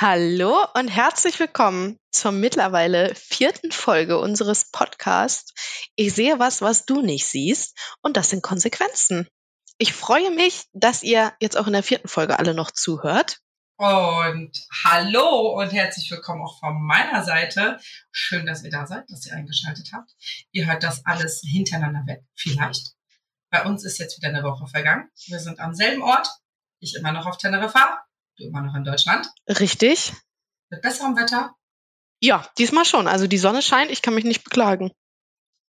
Hallo 0.00 0.64
und 0.74 0.86
herzlich 0.86 1.40
willkommen 1.40 1.98
zur 2.12 2.30
mittlerweile 2.30 3.12
vierten 3.16 3.72
Folge 3.72 4.20
unseres 4.20 4.70
Podcasts. 4.70 5.52
Ich 5.96 6.14
sehe 6.14 6.38
was, 6.38 6.62
was 6.62 6.84
du 6.84 7.02
nicht 7.02 7.26
siehst, 7.26 7.76
und 8.00 8.16
das 8.16 8.30
sind 8.30 8.44
Konsequenzen. 8.44 9.26
Ich 9.76 9.92
freue 9.92 10.30
mich, 10.30 10.66
dass 10.72 11.02
ihr 11.02 11.32
jetzt 11.40 11.56
auch 11.56 11.66
in 11.66 11.72
der 11.72 11.82
vierten 11.82 12.06
Folge 12.06 12.38
alle 12.38 12.54
noch 12.54 12.70
zuhört. 12.70 13.40
Und 13.76 14.52
hallo 14.84 15.58
und 15.60 15.72
herzlich 15.72 16.08
willkommen 16.12 16.44
auch 16.44 16.60
von 16.60 16.80
meiner 16.80 17.24
Seite. 17.24 17.80
Schön, 18.12 18.46
dass 18.46 18.62
ihr 18.62 18.70
da 18.70 18.86
seid, 18.86 19.02
dass 19.10 19.26
ihr 19.26 19.34
eingeschaltet 19.34 19.90
habt. 19.92 20.12
Ihr 20.52 20.68
hört 20.68 20.84
das 20.84 21.04
alles 21.06 21.42
hintereinander 21.44 22.04
weg, 22.06 22.22
vielleicht. 22.36 22.92
Bei 23.50 23.64
uns 23.64 23.82
ist 23.82 23.98
jetzt 23.98 24.16
wieder 24.16 24.28
eine 24.28 24.44
Woche 24.44 24.68
vergangen. 24.68 25.10
Wir 25.26 25.40
sind 25.40 25.58
am 25.58 25.74
selben 25.74 26.02
Ort. 26.04 26.28
Ich 26.78 26.94
immer 26.94 27.10
noch 27.10 27.26
auf 27.26 27.36
Teneriffa, 27.36 27.98
immer 28.46 28.62
noch 28.62 28.74
in 28.74 28.84
Deutschland. 28.84 29.28
Richtig. 29.48 30.12
Mit 30.70 30.82
besserem 30.82 31.16
Wetter. 31.16 31.54
Ja, 32.20 32.48
diesmal 32.58 32.84
schon. 32.84 33.06
Also 33.06 33.26
die 33.26 33.38
Sonne 33.38 33.62
scheint, 33.62 33.90
ich 33.90 34.02
kann 34.02 34.14
mich 34.14 34.24
nicht 34.24 34.44
beklagen. 34.44 34.92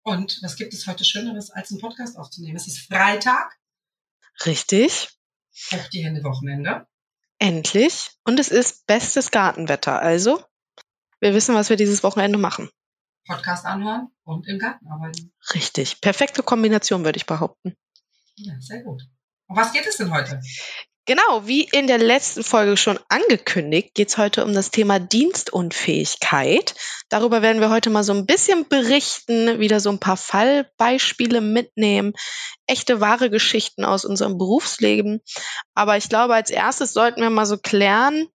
Und 0.04 0.40
was 0.42 0.56
gibt 0.56 0.74
es 0.74 0.88
heute 0.88 1.04
Schöneres, 1.04 1.52
als 1.52 1.72
einen 1.72 1.80
Podcast 1.80 2.18
aufzunehmen? 2.18 2.56
Es 2.56 2.68
ist 2.68 2.88
Freitag. 2.88 3.58
Richtig. 4.46 5.10
Hoch 5.72 5.88
die 5.94 6.04
Hände 6.04 6.24
Wochenende. 6.24 6.88
Endlich. 7.38 8.12
Und 8.24 8.40
es 8.40 8.50
ist 8.50 8.86
bestes 8.88 9.32
Gartenwetter. 9.32 10.00
Also, 10.00 10.44
wir 11.20 11.34
wissen, 11.34 11.56
was 11.56 11.70
wir 11.70 11.78
dieses 11.78 12.04
Wochenende 12.04 12.38
machen. 12.38 12.70
Podcast 13.26 13.66
anhören 13.66 14.08
und 14.24 14.48
im 14.48 14.58
Garten 14.58 14.88
arbeiten. 14.88 15.34
Richtig. 15.54 16.02
Perfekte 16.02 16.42
Kombination, 16.42 17.06
würde 17.06 17.18
ich 17.18 17.26
behaupten. 17.26 17.76
Ja, 18.36 18.54
sehr 18.60 18.82
gut. 18.84 19.04
Um 19.48 19.56
was 19.56 19.74
geht 19.74 19.86
es 19.86 19.98
denn 19.98 20.12
heute? 20.12 20.42
Genau, 21.10 21.48
wie 21.48 21.64
in 21.64 21.88
der 21.88 21.98
letzten 21.98 22.44
Folge 22.44 22.78
schon 22.78 23.00
angekündigt, 23.10 23.96
geht 23.96 24.10
es 24.10 24.20
heute 24.20 24.46
um 24.46 24.54
das 24.54 24.70
Thema 24.70 25.00
Dienstunfähigkeit. 25.00 26.76
Darüber 27.10 27.42
werden 27.42 27.62
wir 27.62 27.72
heute 27.72 27.90
mal 27.90 28.04
so 28.04 28.14
ein 28.14 28.28
bisschen 28.28 28.68
berichten, 28.68 29.60
wieder 29.60 29.80
so 29.80 29.90
ein 29.90 30.00
paar 30.00 30.18
Fallbeispiele 30.18 31.42
mitnehmen, 31.42 32.14
echte 32.68 33.02
wahre 33.02 33.32
Geschichten 33.32 33.86
aus 33.86 34.06
unserem 34.06 34.38
Berufsleben. 34.38 35.22
Aber 35.74 35.98
ich 35.98 36.10
glaube, 36.10 36.36
als 36.36 36.52
erstes 36.52 36.94
sollten 36.94 37.22
wir 37.22 37.32
mal 37.32 37.48
so 37.48 37.58
klären, 37.58 38.28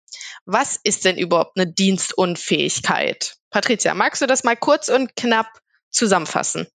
was 0.45 0.81
ist 0.83 1.05
denn 1.05 1.17
überhaupt 1.17 1.57
eine 1.57 1.73
Dienstunfähigkeit? 1.73 3.37
Patricia, 3.51 3.95
magst 3.95 4.21
du 4.21 4.27
das 4.27 4.43
mal 4.43 4.57
kurz 4.57 4.89
und 4.89 5.15
knapp 5.15 5.61
zusammenfassen? 5.91 6.67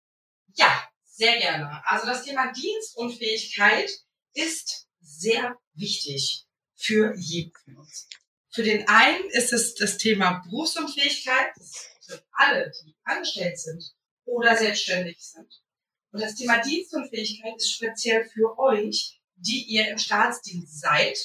Ja, 0.54 0.82
sehr 1.04 1.36
gerne. 1.36 1.82
Also 1.84 2.06
das 2.06 2.22
Thema 2.22 2.50
Dienstunfähigkeit 2.52 3.90
ist 4.32 4.86
sehr 5.20 5.56
wichtig 5.74 6.46
für 6.74 7.14
jeden 7.16 7.52
von 7.64 7.78
uns. 7.78 8.08
Für 8.52 8.62
den 8.62 8.88
einen 8.88 9.28
ist 9.30 9.52
es 9.52 9.74
das 9.74 9.98
Thema 9.98 10.42
Berufsunfähigkeit, 10.44 11.52
das 11.56 11.88
für 12.00 12.22
alle, 12.32 12.72
die 12.82 12.96
angestellt 13.04 13.58
sind 13.58 13.94
oder 14.24 14.56
selbstständig 14.56 15.18
sind. 15.20 15.62
Und 16.10 16.20
das 16.20 16.34
Thema 16.34 16.58
Dienstunfähigkeit 16.58 17.56
ist 17.56 17.70
speziell 17.70 18.28
für 18.28 18.58
euch, 18.58 19.20
die 19.36 19.64
ihr 19.68 19.88
im 19.88 19.98
Staatsdienst 19.98 20.80
seid 20.80 21.18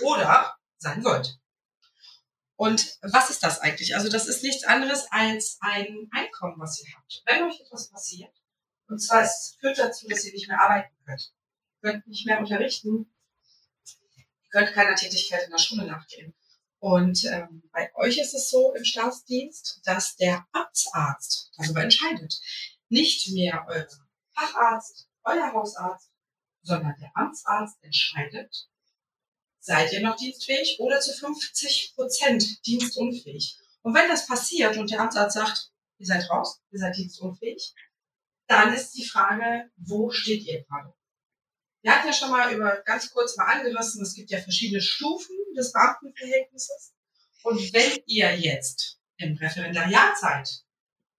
oder 0.00 0.54
sein 0.78 1.02
wollt. 1.04 1.38
Und 2.56 2.98
was 3.02 3.30
ist 3.30 3.42
das 3.42 3.60
eigentlich? 3.60 3.94
Also 3.94 4.08
das 4.08 4.28
ist 4.28 4.42
nichts 4.42 4.64
anderes 4.64 5.06
als 5.10 5.58
ein 5.60 6.08
Einkommen, 6.10 6.58
was 6.58 6.82
ihr 6.82 6.92
habt. 6.96 7.22
Wenn 7.26 7.44
euch 7.44 7.60
etwas 7.60 7.90
passiert, 7.90 8.34
und 8.88 8.98
zwar 8.98 9.22
es 9.22 9.56
führt 9.60 9.78
dazu, 9.78 10.06
dass 10.08 10.24
ihr 10.24 10.32
nicht 10.32 10.48
mehr 10.48 10.60
arbeiten 10.60 10.94
könnt, 11.04 11.32
könnt 11.82 12.06
nicht 12.06 12.26
mehr 12.26 12.38
unterrichten, 12.38 13.12
könnt 14.50 14.72
keiner 14.72 14.94
Tätigkeit 14.94 15.44
in 15.44 15.50
der 15.50 15.58
Schule 15.58 15.86
nachgehen. 15.86 16.34
Und 16.78 17.24
ähm, 17.24 17.62
bei 17.72 17.90
euch 17.94 18.18
ist 18.18 18.34
es 18.34 18.50
so 18.50 18.74
im 18.74 18.84
Staatsdienst, 18.84 19.80
dass 19.84 20.16
der 20.16 20.46
Amtsarzt 20.52 21.50
darüber 21.56 21.82
entscheidet. 21.82 22.38
Nicht 22.88 23.32
mehr 23.32 23.64
euer 23.68 23.86
Facharzt, 24.34 25.08
euer 25.24 25.52
Hausarzt, 25.52 26.10
sondern 26.62 26.94
der 27.00 27.10
Amtsarzt 27.14 27.82
entscheidet, 27.82 28.68
seid 29.58 29.92
ihr 29.92 30.00
noch 30.00 30.16
dienstfähig 30.16 30.76
oder 30.78 31.00
zu 31.00 31.12
50 31.12 31.94
Prozent 31.96 32.66
dienstunfähig. 32.66 33.58
Und 33.82 33.94
wenn 33.94 34.08
das 34.08 34.26
passiert 34.26 34.76
und 34.76 34.90
der 34.90 35.00
Amtsarzt 35.00 35.34
sagt, 35.34 35.72
ihr 35.98 36.06
seid 36.06 36.28
raus, 36.30 36.60
ihr 36.70 36.78
seid 36.78 36.96
dienstunfähig, 36.96 37.74
dann 38.46 38.72
ist 38.74 38.92
die 38.92 39.04
Frage, 39.04 39.70
wo 39.76 40.10
steht 40.10 40.44
ihr 40.46 40.62
gerade? 40.64 40.94
Wir 41.86 41.94
hatten 41.94 42.08
ja 42.08 42.12
schon 42.12 42.32
mal 42.32 42.52
über 42.52 42.82
ganz 42.84 43.12
kurz 43.12 43.36
mal 43.36 43.44
angerissen, 43.44 44.02
es 44.02 44.14
gibt 44.14 44.28
ja 44.32 44.40
verschiedene 44.40 44.82
Stufen 44.82 45.36
des 45.56 45.70
Beamtenverhältnisses. 45.70 46.92
Und 47.44 47.72
wenn 47.72 48.02
ihr 48.06 48.36
jetzt 48.36 48.98
im 49.18 49.36
Referendariat 49.36 50.18
seid, 50.18 50.64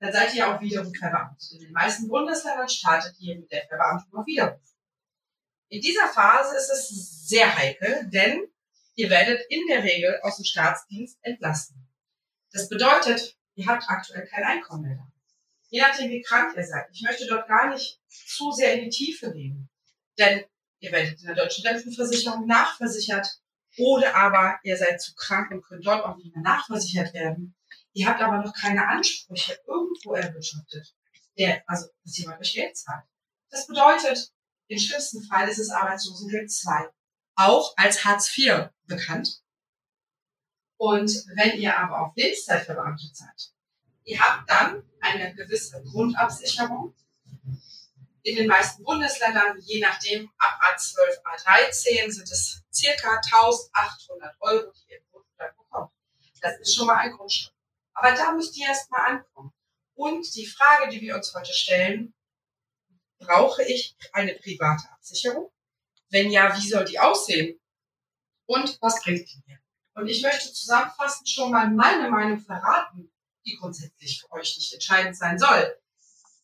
dann 0.02 0.12
seid 0.12 0.36
ihr 0.36 0.46
auch 0.46 0.60
wiederum 0.60 0.94
verbeamtet. 0.94 1.54
In 1.54 1.60
den 1.60 1.72
meisten 1.72 2.10
Bundesländern 2.10 2.68
startet 2.68 3.18
ihr 3.18 3.38
mit 3.38 3.50
der 3.50 3.66
Verbeamtung 3.66 4.20
auf 4.20 4.26
Widerruf. 4.26 4.60
In 5.70 5.80
dieser 5.80 6.10
Phase 6.10 6.58
ist 6.58 6.70
es 6.70 7.30
sehr 7.30 7.56
heikel, 7.56 8.06
denn 8.10 8.46
ihr 8.96 9.10
werdet 9.10 9.40
in 9.48 9.66
der 9.70 9.84
Regel 9.84 10.20
aus 10.22 10.36
dem 10.36 10.44
Staatsdienst 10.44 11.18
entlassen. 11.22 11.88
Das 12.52 12.68
bedeutet, 12.68 13.38
ihr 13.56 13.68
habt 13.68 13.86
aktuell 13.88 14.28
kein 14.28 14.44
Einkommen 14.44 14.82
mehr. 14.82 15.08
Je 15.70 15.80
nachdem, 15.80 16.10
wie 16.10 16.22
krank 16.24 16.58
ihr 16.58 16.66
seid. 16.66 16.88
Ich 16.92 17.04
möchte 17.04 17.26
dort 17.26 17.48
gar 17.48 17.70
nicht 17.70 18.02
zu 18.10 18.52
sehr 18.52 18.74
in 18.74 18.84
die 18.84 18.90
Tiefe 18.90 19.32
gehen. 19.32 19.70
Denn 20.20 20.44
ihr 20.80 20.92
werdet 20.92 21.20
in 21.20 21.28
der 21.28 21.36
deutschen 21.36 21.66
Rentenversicherung 21.66 22.46
nachversichert 22.46 23.28
oder 23.78 24.16
aber 24.16 24.60
ihr 24.64 24.78
seid 24.78 25.02
zu 25.02 25.14
krank 25.16 25.52
und 25.52 25.64
könnt 25.64 25.86
dort 25.86 26.04
auch 26.04 26.18
nicht 26.18 26.36
mehr 26.36 26.44
nachversichert 26.44 27.14
werden. 27.14 27.56
Ihr 27.94 28.08
habt 28.08 28.22
aber 28.22 28.38
noch 28.38 28.54
keine 28.54 28.88
Ansprüche 28.88 29.58
irgendwo 29.66 30.14
erwirtschaftet, 30.14 30.96
der, 31.38 31.64
also 31.68 31.88
dass 32.04 32.18
jemand 32.18 32.40
euch 32.42 32.54
Geld 32.54 32.78
zahlt. 32.78 33.04
Das 33.50 33.68
bedeutet, 33.68 34.32
im 34.68 34.80
schlimmsten 34.80 35.24
Fall 35.24 35.48
ist 35.48 35.60
es 35.60 35.70
Arbeitslosengeld 35.70 36.52
2, 36.52 36.90
auch 37.36 37.74
als 37.78 38.04
Hartz 38.04 38.36
IV 38.38 38.70
bekannt. 38.86 39.42
Und 40.78 41.10
wenn 41.36 41.58
ihr 41.58 41.78
aber 41.78 42.02
auf 42.02 42.16
Lebenszeit 42.16 42.66
verbeamtet 42.66 43.16
seid, 43.16 43.54
ihr 44.04 44.20
habt 44.20 44.50
dann 44.50 44.84
eine 45.00 45.34
gewisse 45.34 45.82
Grundabsicherung, 45.84 46.94
in 48.28 48.36
den 48.36 48.48
meisten 48.48 48.84
Bundesländern, 48.84 49.58
je 49.62 49.80
nachdem, 49.80 50.30
ab 50.38 50.60
A12, 50.62 51.24
A13 51.24 52.12
sind 52.12 52.30
es 52.30 52.62
circa 52.74 53.22
1800 53.32 54.36
Euro, 54.42 54.70
die 54.74 54.92
ihr 54.92 55.02
Grundstück 55.10 55.56
bekommt. 55.56 55.92
Das 56.42 56.60
ist 56.60 56.76
schon 56.76 56.88
mal 56.88 56.98
ein 56.98 57.14
Grundstück. 57.14 57.54
Aber 57.94 58.12
da 58.12 58.34
müsst 58.34 58.58
ihr 58.58 58.68
erst 58.68 58.92
mal 58.92 59.06
ankommen. 59.06 59.54
Und 59.94 60.36
die 60.36 60.46
Frage, 60.46 60.90
die 60.90 61.00
wir 61.00 61.16
uns 61.16 61.34
heute 61.34 61.54
stellen, 61.54 62.14
brauche 63.18 63.64
ich 63.64 63.96
eine 64.12 64.36
private 64.36 64.92
Absicherung? 64.92 65.50
Wenn 66.10 66.30
ja, 66.30 66.54
wie 66.58 66.68
soll 66.68 66.84
die 66.84 67.00
aussehen? 67.00 67.58
Und 68.46 68.78
was 68.82 69.02
bringt 69.04 69.32
die 69.32 69.42
mir? 69.46 69.60
Und 69.94 70.10
ich 70.10 70.22
möchte 70.22 70.52
zusammenfassend 70.52 71.30
schon 71.30 71.50
mal 71.50 71.70
meine 71.70 72.10
Meinung 72.10 72.42
verraten, 72.42 73.10
die 73.46 73.56
grundsätzlich 73.56 74.20
für 74.20 74.32
euch 74.34 74.58
nicht 74.58 74.74
entscheidend 74.74 75.18
sein 75.18 75.40
soll 75.40 75.80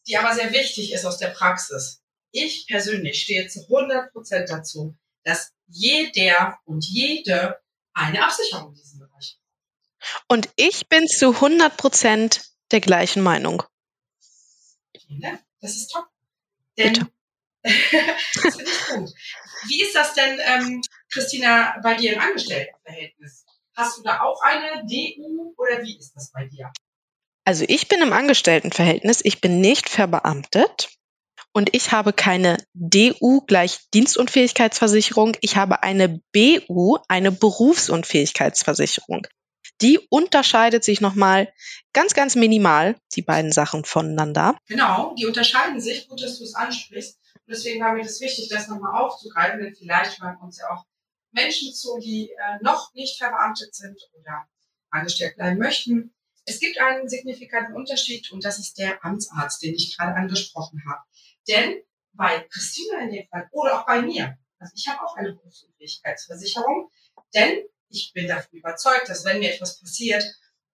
die 0.07 0.17
aber 0.17 0.33
sehr 0.35 0.51
wichtig 0.51 0.93
ist 0.93 1.05
aus 1.05 1.17
der 1.17 1.29
Praxis. 1.29 2.01
Ich 2.31 2.67
persönlich 2.67 3.21
stehe 3.21 3.47
zu 3.47 3.61
100 3.61 4.11
Prozent 4.11 4.49
dazu, 4.49 4.95
dass 5.23 5.51
jeder 5.67 6.59
und 6.65 6.85
jede 6.85 7.59
eine 7.93 8.25
Absicherung 8.25 8.69
in 8.69 8.75
diesem 8.75 8.99
Bereich 8.99 9.37
braucht. 9.39 10.23
Und 10.27 10.49
ich 10.55 10.87
bin 10.89 11.07
zu 11.07 11.35
100 11.35 11.77
Prozent 11.77 12.41
der 12.71 12.81
gleichen 12.81 13.21
Meinung. 13.21 13.63
Das 15.61 15.75
ist 15.75 15.89
top. 15.89 16.07
Denn, 16.77 16.93
Bitte. 16.93 17.11
das 17.63 18.55
finde 18.55 18.71
ich 18.71 18.87
gut. 18.87 19.13
Wie 19.67 19.81
ist 19.81 19.95
das 19.95 20.13
denn, 20.13 20.39
ähm, 20.43 20.81
Christina, 21.09 21.79
bei 21.81 21.95
dir 21.95 22.13
im 22.13 22.19
Angestelltenverhältnis? 22.19 23.45
Hast 23.75 23.97
du 23.97 24.03
da 24.03 24.21
auch 24.21 24.41
eine 24.41 24.83
DU 24.85 25.53
oder 25.57 25.81
wie 25.83 25.97
ist 25.97 26.13
das 26.13 26.31
bei 26.31 26.45
dir? 26.45 26.71
Also 27.45 27.65
ich 27.67 27.89
bin 27.89 28.01
im 28.01 28.13
Angestelltenverhältnis, 28.13 29.19
ich 29.23 29.41
bin 29.41 29.59
nicht 29.59 29.89
verbeamtet 29.89 30.89
und 31.51 31.75
ich 31.75 31.91
habe 31.91 32.13
keine 32.13 32.57
DU 32.73 33.41
gleich 33.41 33.79
Dienstunfähigkeitsversicherung, 33.93 35.35
ich 35.41 35.57
habe 35.57 35.83
eine 35.83 36.21
BU, 36.33 36.97
eine 37.09 37.31
Berufsunfähigkeitsversicherung. 37.31 39.27
Die 39.81 39.99
unterscheidet 40.09 40.83
sich 40.85 41.01
nochmal 41.01 41.51
ganz, 41.91 42.13
ganz 42.13 42.35
minimal, 42.35 42.95
die 43.15 43.21
beiden 43.21 43.51
Sachen 43.51 43.83
voneinander. 43.83 44.57
Genau, 44.67 45.13
die 45.15 45.25
unterscheiden 45.25 45.81
sich. 45.81 46.07
Gut, 46.07 46.23
dass 46.23 46.37
du 46.37 46.45
es 46.45 46.55
ansprichst. 46.55 47.19
Und 47.45 47.53
deswegen 47.53 47.83
war 47.83 47.93
mir 47.93 48.03
das 48.03 48.21
wichtig, 48.21 48.47
das 48.49 48.69
nochmal 48.69 49.01
aufzugreifen, 49.01 49.61
denn 49.61 49.75
vielleicht 49.75 50.21
hören 50.21 50.37
uns 50.37 50.59
ja 50.59 50.69
auch 50.69 50.85
Menschen 51.31 51.73
zu, 51.73 51.97
die 51.99 52.29
äh, 52.29 52.59
noch 52.61 52.93
nicht 52.93 53.17
verbeamtet 53.17 53.75
sind 53.75 53.99
oder 54.13 54.47
angestellt 54.91 55.35
bleiben 55.35 55.57
möchten. 55.57 56.13
Es 56.45 56.59
gibt 56.59 56.79
einen 56.79 57.07
signifikanten 57.07 57.75
Unterschied 57.75 58.31
und 58.31 58.43
das 58.43 58.59
ist 58.59 58.77
der 58.77 59.03
Amtsarzt, 59.03 59.61
den 59.63 59.75
ich 59.75 59.95
gerade 59.97 60.15
angesprochen 60.15 60.81
habe. 60.89 61.01
Denn 61.47 61.81
bei 62.13 62.45
Christina 62.51 63.01
in 63.01 63.11
dem 63.11 63.27
Fall 63.27 63.47
oder 63.51 63.79
auch 63.79 63.85
bei 63.85 64.01
mir, 64.01 64.37
also 64.59 64.73
ich 64.75 64.87
habe 64.87 65.01
auch 65.01 65.15
eine 65.15 65.33
Berufsunfähigkeitsversicherung, 65.33 66.89
denn 67.33 67.63
ich 67.89 68.11
bin 68.13 68.27
davon 68.27 68.57
überzeugt, 68.57 69.09
dass 69.09 69.25
wenn 69.25 69.39
mir 69.39 69.53
etwas 69.53 69.79
passiert, 69.79 70.23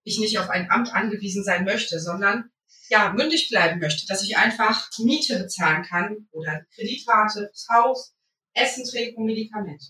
ich 0.04 0.20
nicht 0.20 0.40
auf 0.40 0.50
ein 0.50 0.72
Amt 0.72 0.94
angewiesen 0.94 1.44
sein 1.44 1.66
möchte, 1.66 2.00
sondern 2.00 2.52
ja, 2.90 3.12
mündig 3.14 3.50
bleiben 3.50 3.80
möchte, 3.80 4.08
dass 4.08 4.24
ich 4.24 4.38
einfach 4.38 4.90
Miete 4.98 5.38
bezahlen 5.38 5.84
kann 5.84 6.28
oder 6.32 6.66
Kreditrate, 6.74 7.50
das 7.52 7.68
Haus, 7.70 8.16
Essen, 8.54 8.84
Trinken, 8.84 9.26
Medikamente. 9.26 9.86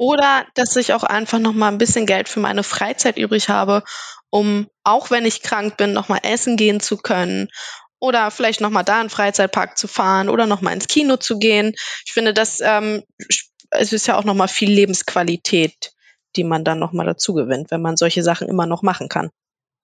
Oder 0.00 0.46
dass 0.54 0.76
ich 0.76 0.94
auch 0.94 1.02
einfach 1.02 1.38
noch 1.38 1.52
mal 1.52 1.68
ein 1.68 1.76
bisschen 1.76 2.06
Geld 2.06 2.30
für 2.30 2.40
meine 2.40 2.62
Freizeit 2.62 3.18
übrig 3.18 3.50
habe, 3.50 3.84
um 4.30 4.66
auch 4.82 5.10
wenn 5.10 5.26
ich 5.26 5.42
krank 5.42 5.76
bin, 5.76 5.92
noch 5.92 6.08
mal 6.08 6.20
essen 6.22 6.56
gehen 6.56 6.80
zu 6.80 6.96
können 6.96 7.50
oder 7.98 8.30
vielleicht 8.30 8.62
noch 8.62 8.70
mal 8.70 8.82
da 8.82 9.02
in 9.02 9.10
Freizeitpark 9.10 9.76
zu 9.76 9.88
fahren 9.88 10.30
oder 10.30 10.46
noch 10.46 10.62
mal 10.62 10.72
ins 10.72 10.88
Kino 10.88 11.18
zu 11.18 11.38
gehen. 11.38 11.74
Ich 12.06 12.14
finde, 12.14 12.32
das 12.32 12.60
ähm, 12.62 13.02
es 13.72 13.92
ist 13.92 14.06
ja 14.06 14.16
auch 14.16 14.24
noch 14.24 14.32
mal 14.32 14.48
viel 14.48 14.70
Lebensqualität, 14.70 15.92
die 16.34 16.44
man 16.44 16.64
dann 16.64 16.78
noch 16.78 16.92
mal 16.92 17.04
dazu 17.04 17.34
gewinnt, 17.34 17.70
wenn 17.70 17.82
man 17.82 17.98
solche 17.98 18.22
Sachen 18.22 18.48
immer 18.48 18.64
noch 18.64 18.80
machen 18.80 19.10
kann. 19.10 19.28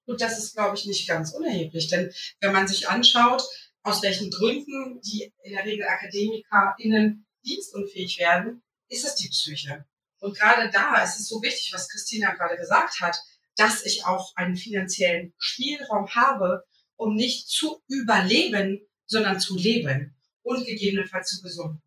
Und 0.06 0.22
das 0.22 0.38
ist, 0.38 0.54
glaube 0.54 0.76
ich, 0.76 0.86
nicht 0.86 1.06
ganz 1.06 1.34
unerheblich, 1.34 1.88
denn 1.88 2.10
wenn 2.40 2.54
man 2.54 2.66
sich 2.66 2.88
anschaut, 2.88 3.42
aus 3.82 4.02
welchen 4.02 4.30
Gründen 4.30 4.98
die 5.02 5.30
in 5.42 5.52
der 5.52 5.66
Regel 5.66 5.86
AkademikerInnen 5.86 7.26
dienstunfähig 7.44 8.18
werden, 8.18 8.62
ist 8.88 9.04
es 9.04 9.16
die 9.16 9.28
Psyche. 9.28 9.84
Und 10.20 10.38
gerade 10.38 10.70
da 10.70 11.02
ist 11.02 11.20
es 11.20 11.28
so 11.28 11.42
wichtig, 11.42 11.72
was 11.72 11.88
Christina 11.88 12.32
gerade 12.34 12.56
gesagt 12.56 13.00
hat, 13.00 13.16
dass 13.56 13.84
ich 13.84 14.04
auch 14.04 14.34
einen 14.36 14.56
finanziellen 14.56 15.32
Spielraum 15.38 16.08
habe, 16.14 16.64
um 16.96 17.14
nicht 17.14 17.48
zu 17.48 17.82
überleben, 17.88 18.86
sondern 19.06 19.40
zu 19.40 19.56
leben 19.56 20.14
und 20.42 20.66
gegebenenfalls 20.66 21.28
zu 21.28 21.42
gesunden. 21.42 21.82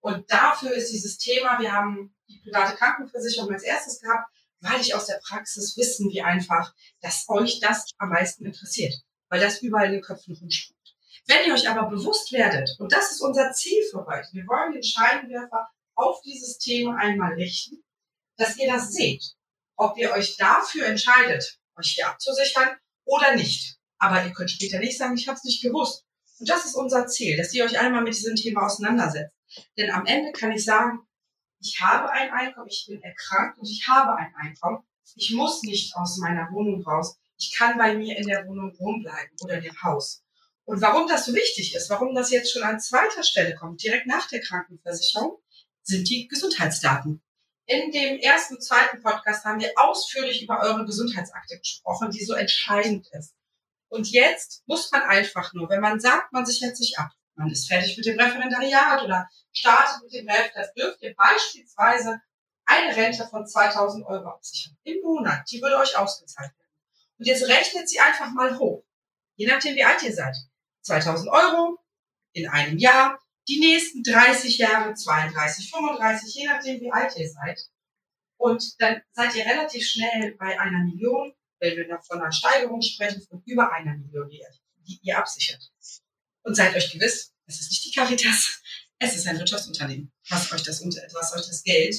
Und 0.00 0.30
dafür 0.30 0.72
ist 0.72 0.92
dieses 0.92 1.18
Thema, 1.18 1.60
wir 1.60 1.72
haben 1.72 2.14
die 2.28 2.40
private 2.40 2.76
Krankenversicherung 2.76 3.52
als 3.52 3.62
erstes 3.62 4.00
gehabt, 4.00 4.28
weil 4.60 4.80
ich 4.80 4.94
aus 4.94 5.06
der 5.06 5.20
Praxis 5.26 5.76
wissen, 5.76 6.10
wie 6.10 6.22
einfach, 6.22 6.74
dass 7.00 7.24
euch 7.28 7.60
das 7.60 7.90
am 7.98 8.10
meisten 8.10 8.44
interessiert, 8.44 8.94
weil 9.28 9.40
das 9.40 9.62
überall 9.62 9.86
in 9.86 9.92
den 9.92 10.02
Köpfen 10.02 10.36
rumspricht. 10.36 10.96
Wenn 11.26 11.46
ihr 11.46 11.54
euch 11.54 11.68
aber 11.68 11.88
bewusst 11.88 12.32
werdet, 12.32 12.70
und 12.78 12.92
das 12.92 13.12
ist 13.12 13.20
unser 13.20 13.52
Ziel 13.52 13.82
für 13.90 14.04
heute, 14.06 14.28
wir 14.32 14.46
wollen 14.46 14.72
den 14.72 14.82
Scheinwerfer 14.82 15.68
auf 16.02 16.20
dieses 16.22 16.58
Thema 16.58 16.96
einmal 16.96 17.34
richten, 17.34 17.82
dass 18.36 18.58
ihr 18.58 18.72
das 18.72 18.92
seht, 18.92 19.22
ob 19.76 19.96
ihr 19.98 20.12
euch 20.12 20.36
dafür 20.36 20.86
entscheidet, 20.86 21.58
euch 21.76 21.92
hier 21.94 22.08
abzusichern 22.08 22.76
oder 23.04 23.34
nicht. 23.34 23.78
Aber 23.98 24.24
ihr 24.24 24.32
könnt 24.32 24.50
später 24.50 24.78
nicht 24.78 24.98
sagen, 24.98 25.16
ich 25.16 25.28
habe 25.28 25.36
es 25.36 25.44
nicht 25.44 25.62
gewusst. 25.62 26.04
Und 26.38 26.48
das 26.48 26.64
ist 26.64 26.74
unser 26.74 27.06
Ziel, 27.06 27.36
dass 27.36 27.54
ihr 27.54 27.64
euch 27.64 27.78
einmal 27.78 28.02
mit 28.02 28.14
diesem 28.14 28.34
Thema 28.34 28.66
auseinandersetzt. 28.66 29.34
Denn 29.76 29.90
am 29.90 30.06
Ende 30.06 30.32
kann 30.32 30.52
ich 30.52 30.64
sagen, 30.64 31.06
ich 31.60 31.80
habe 31.80 32.10
ein 32.10 32.32
Einkommen, 32.32 32.68
ich 32.68 32.86
bin 32.88 33.00
erkrankt 33.02 33.58
und 33.58 33.68
ich 33.68 33.86
habe 33.86 34.16
ein 34.16 34.34
Einkommen. 34.36 34.82
Ich 35.14 35.32
muss 35.32 35.62
nicht 35.62 35.94
aus 35.96 36.16
meiner 36.18 36.50
Wohnung 36.50 36.82
raus. 36.82 37.16
Ich 37.38 37.54
kann 37.56 37.78
bei 37.78 37.94
mir 37.94 38.16
in 38.16 38.26
der 38.26 38.46
Wohnung 38.46 38.76
wohnen 38.78 39.02
bleiben 39.02 39.30
oder 39.42 39.54
in 39.54 39.62
dem 39.62 39.82
Haus. 39.82 40.24
Und 40.64 40.80
warum 40.80 41.08
das 41.08 41.26
so 41.26 41.34
wichtig 41.34 41.74
ist, 41.74 41.90
warum 41.90 42.14
das 42.14 42.30
jetzt 42.30 42.52
schon 42.52 42.62
an 42.62 42.80
zweiter 42.80 43.22
Stelle 43.22 43.54
kommt, 43.54 43.82
direkt 43.82 44.06
nach 44.06 44.28
der 44.28 44.40
Krankenversicherung, 44.40 45.38
sind 45.82 46.08
die 46.08 46.28
Gesundheitsdaten. 46.28 47.22
In 47.66 47.90
dem 47.92 48.18
ersten, 48.18 48.60
zweiten 48.60 49.02
Podcast 49.02 49.44
haben 49.44 49.60
wir 49.60 49.72
ausführlich 49.76 50.42
über 50.42 50.60
eure 50.60 50.84
Gesundheitsakte 50.84 51.58
gesprochen, 51.58 52.10
die 52.10 52.24
so 52.24 52.34
entscheidend 52.34 53.06
ist. 53.12 53.34
Und 53.88 54.10
jetzt 54.10 54.62
muss 54.66 54.90
man 54.90 55.02
einfach 55.02 55.52
nur, 55.52 55.68
wenn 55.68 55.80
man 55.80 56.00
sagt, 56.00 56.32
man 56.32 56.46
sichert 56.46 56.76
sich 56.76 56.98
ab, 56.98 57.10
man 57.34 57.50
ist 57.50 57.68
fertig 57.68 57.96
mit 57.96 58.06
dem 58.06 58.18
Referendariat 58.18 59.02
oder 59.02 59.28
startet 59.52 60.02
mit 60.02 60.12
dem 60.12 60.28
Ref, 60.28 60.50
das 60.54 60.72
dürft 60.74 61.02
ihr 61.02 61.14
beispielsweise 61.14 62.20
eine 62.64 62.96
Rente 62.96 63.26
von 63.26 63.46
2000 63.46 64.06
Euro 64.06 64.28
absichern. 64.28 64.76
Im 64.84 65.02
Monat. 65.02 65.50
Die 65.50 65.60
würde 65.60 65.76
euch 65.78 65.96
ausgezahlt 65.96 66.52
werden. 66.56 66.70
Und 67.18 67.26
jetzt 67.26 67.48
rechnet 67.48 67.88
sie 67.88 68.00
einfach 68.00 68.30
mal 68.32 68.58
hoch. 68.58 68.84
Je 69.36 69.46
nachdem, 69.46 69.76
wie 69.76 69.84
alt 69.84 70.02
ihr 70.02 70.14
seid. 70.14 70.36
2000 70.82 71.30
Euro 71.30 71.78
in 72.32 72.48
einem 72.48 72.78
Jahr. 72.78 73.18
Die 73.52 73.60
nächsten 73.60 74.02
30 74.02 74.56
Jahre, 74.56 74.94
32, 74.94 75.70
35, 75.70 76.34
je 76.34 76.46
nachdem, 76.46 76.80
wie 76.80 76.90
alt 76.90 77.14
ihr 77.18 77.28
seid. 77.28 77.60
Und 78.38 78.80
dann 78.80 79.02
seid 79.12 79.34
ihr 79.36 79.44
relativ 79.44 79.86
schnell 79.86 80.34
bei 80.38 80.58
einer 80.58 80.82
Million, 80.84 81.34
wenn 81.58 81.76
wir 81.76 82.00
von 82.00 82.18
einer 82.18 82.32
Steigerung 82.32 82.80
sprechen, 82.80 83.20
von 83.20 83.42
über 83.44 83.70
einer 83.70 83.94
Million, 83.94 84.30
die, 84.30 84.42
die 84.86 84.98
ihr 85.02 85.18
absichert. 85.18 85.70
Und 86.44 86.54
seid 86.54 86.74
euch 86.74 86.92
gewiss, 86.92 87.34
es 87.44 87.60
ist 87.60 87.70
nicht 87.70 87.84
die 87.84 87.92
Caritas, 87.92 88.62
es 88.98 89.16
ist 89.16 89.26
ein 89.26 89.38
Wirtschaftsunternehmen, 89.38 90.10
was 90.30 90.50
euch 90.50 90.62
das, 90.62 90.82
was 90.82 91.32
euch 91.34 91.46
das 91.46 91.62
Geld 91.62 91.94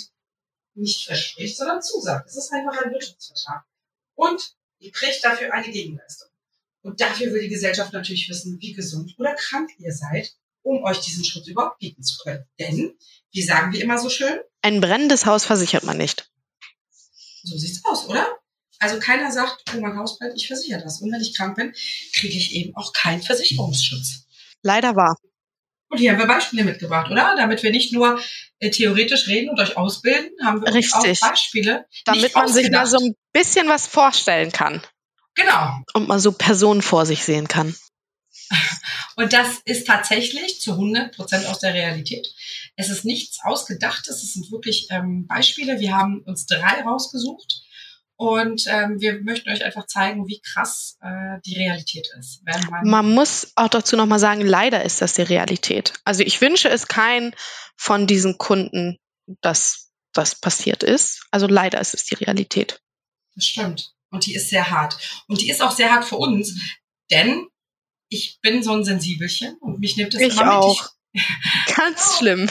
nicht 0.73 1.05
verspricht, 1.05 1.55
sondern 1.55 1.83
zusagt. 1.83 2.27
Es 2.27 2.35
ist 2.35 2.51
einfach 2.51 2.83
ein 2.83 2.91
Wirtschaftsvertrag. 2.91 3.63
Und 4.15 4.55
ihr 4.79 4.91
kriegt 4.91 5.23
dafür 5.23 5.53
eine 5.53 5.71
Gegenleistung. 5.71 6.29
Und 6.81 6.99
dafür 6.99 7.31
will 7.31 7.41
die 7.41 7.49
Gesellschaft 7.49 7.93
natürlich 7.93 8.27
wissen, 8.27 8.59
wie 8.59 8.73
gesund 8.73 9.13
oder 9.19 9.35
krank 9.35 9.69
ihr 9.77 9.93
seid, 9.93 10.35
um 10.63 10.83
euch 10.83 10.99
diesen 10.99 11.23
Schutz 11.23 11.47
überhaupt 11.47 11.79
bieten 11.79 12.03
zu 12.03 12.17
können. 12.23 12.45
Denn, 12.59 12.97
wie 13.31 13.43
sagen 13.43 13.71
wir 13.71 13.81
immer 13.81 13.97
so 13.97 14.09
schön? 14.09 14.39
Ein 14.61 14.81
brennendes 14.81 15.25
Haus 15.25 15.45
versichert 15.45 15.83
man 15.83 15.97
nicht. 15.97 16.29
So 17.43 17.57
sieht's 17.57 17.83
aus, 17.85 18.07
oder? 18.07 18.25
Also 18.79 18.99
keiner 18.99 19.31
sagt, 19.31 19.63
oh, 19.73 19.79
mein 19.79 19.97
Haus 19.97 20.17
brennt, 20.17 20.33
ich 20.35 20.47
versichere 20.47 20.81
das. 20.81 21.01
Und 21.01 21.11
wenn 21.11 21.21
ich 21.21 21.37
krank 21.37 21.55
bin, 21.55 21.73
kriege 22.15 22.35
ich 22.35 22.53
eben 22.53 22.75
auch 22.75 22.91
keinen 22.93 23.21
Versicherungsschutz. 23.21 24.25
Leider 24.61 24.95
wahr. 24.95 25.15
Und 25.89 25.99
hier 25.99 26.11
haben 26.11 26.19
wir 26.19 26.25
Beispiele 26.25 26.63
mitgebracht, 26.63 27.11
oder? 27.11 27.35
Damit 27.37 27.61
wir 27.61 27.69
nicht 27.69 27.93
nur 27.93 28.19
äh, 28.59 28.71
theoretisch 28.71 29.27
reden 29.27 29.49
und 29.49 29.59
euch 29.59 29.77
ausbilden, 29.77 30.31
haben 30.43 30.61
wir 30.61 30.73
Richtig. 30.73 31.21
auch 31.21 31.29
Beispiele. 31.29 31.85
Damit 32.05 32.33
man 32.33 32.47
sich 32.47 32.71
mal 32.71 32.87
so 32.87 32.97
ein 32.97 33.13
bisschen 33.31 33.67
was 33.67 33.85
vorstellen 33.85 34.51
kann. 34.51 34.81
Genau. 35.35 35.77
Und 35.93 36.07
mal 36.07 36.19
so 36.19 36.31
Personen 36.31 36.81
vor 36.81 37.05
sich 37.05 37.23
sehen 37.23 37.47
kann. 37.47 37.75
Und 39.15 39.33
das 39.33 39.59
ist 39.65 39.87
tatsächlich 39.87 40.59
zu 40.59 40.71
100 40.71 41.15
Prozent 41.15 41.45
aus 41.45 41.59
der 41.59 41.73
Realität. 41.73 42.27
Es 42.75 42.89
ist 42.89 43.05
nichts 43.05 43.39
Ausgedachtes, 43.43 44.23
es 44.23 44.33
sind 44.33 44.51
wirklich 44.51 44.87
ähm, 44.89 45.27
Beispiele. 45.27 45.79
Wir 45.79 45.95
haben 45.95 46.21
uns 46.25 46.45
drei 46.45 46.81
rausgesucht 46.81 47.63
und 48.15 48.63
ähm, 48.67 48.99
wir 48.99 49.21
möchten 49.21 49.49
euch 49.49 49.63
einfach 49.63 49.85
zeigen, 49.87 50.27
wie 50.27 50.41
krass 50.41 50.97
äh, 51.01 51.39
die 51.45 51.57
Realität 51.57 52.07
ist. 52.19 52.41
Man, 52.45 52.89
man, 52.89 53.13
muss 53.13 53.51
auch 53.55 53.67
dazu 53.67 53.95
nochmal 53.95 54.19
sagen, 54.19 54.41
leider 54.41 54.83
ist 54.83 55.01
das 55.01 55.13
die 55.13 55.23
Realität. 55.23 55.93
Also 56.05 56.23
ich 56.23 56.39
wünsche 56.39 56.69
es 56.69 56.87
keinen 56.87 57.35
von 57.75 58.07
diesen 58.07 58.37
Kunden, 58.37 58.97
dass 59.41 59.91
das 60.13 60.35
passiert 60.39 60.83
ist. 60.83 61.25
Also 61.31 61.47
leider 61.47 61.81
ist 61.81 61.93
es 61.93 62.05
die 62.05 62.15
Realität. 62.15 62.79
Das 63.35 63.45
stimmt. 63.45 63.93
Und 64.09 64.25
die 64.27 64.35
ist 64.35 64.49
sehr 64.49 64.69
hart. 64.69 64.97
Und 65.27 65.41
die 65.41 65.49
ist 65.49 65.61
auch 65.61 65.71
sehr 65.71 65.91
hart 65.91 66.05
für 66.05 66.17
uns, 66.17 66.55
denn 67.11 67.47
ich 68.13 68.39
bin 68.41 68.63
so 68.63 68.73
ein 68.73 68.83
Sensibelchen 68.83 69.55
und 69.59 69.79
mich 69.79 69.97
nimmt 69.97 70.13
das 70.13 70.21
ich 70.21 70.33
immer 70.33 70.57
auch. 70.57 70.81
mit. 70.81 70.91
Ganz 71.75 72.17
schlimm. 72.17 72.49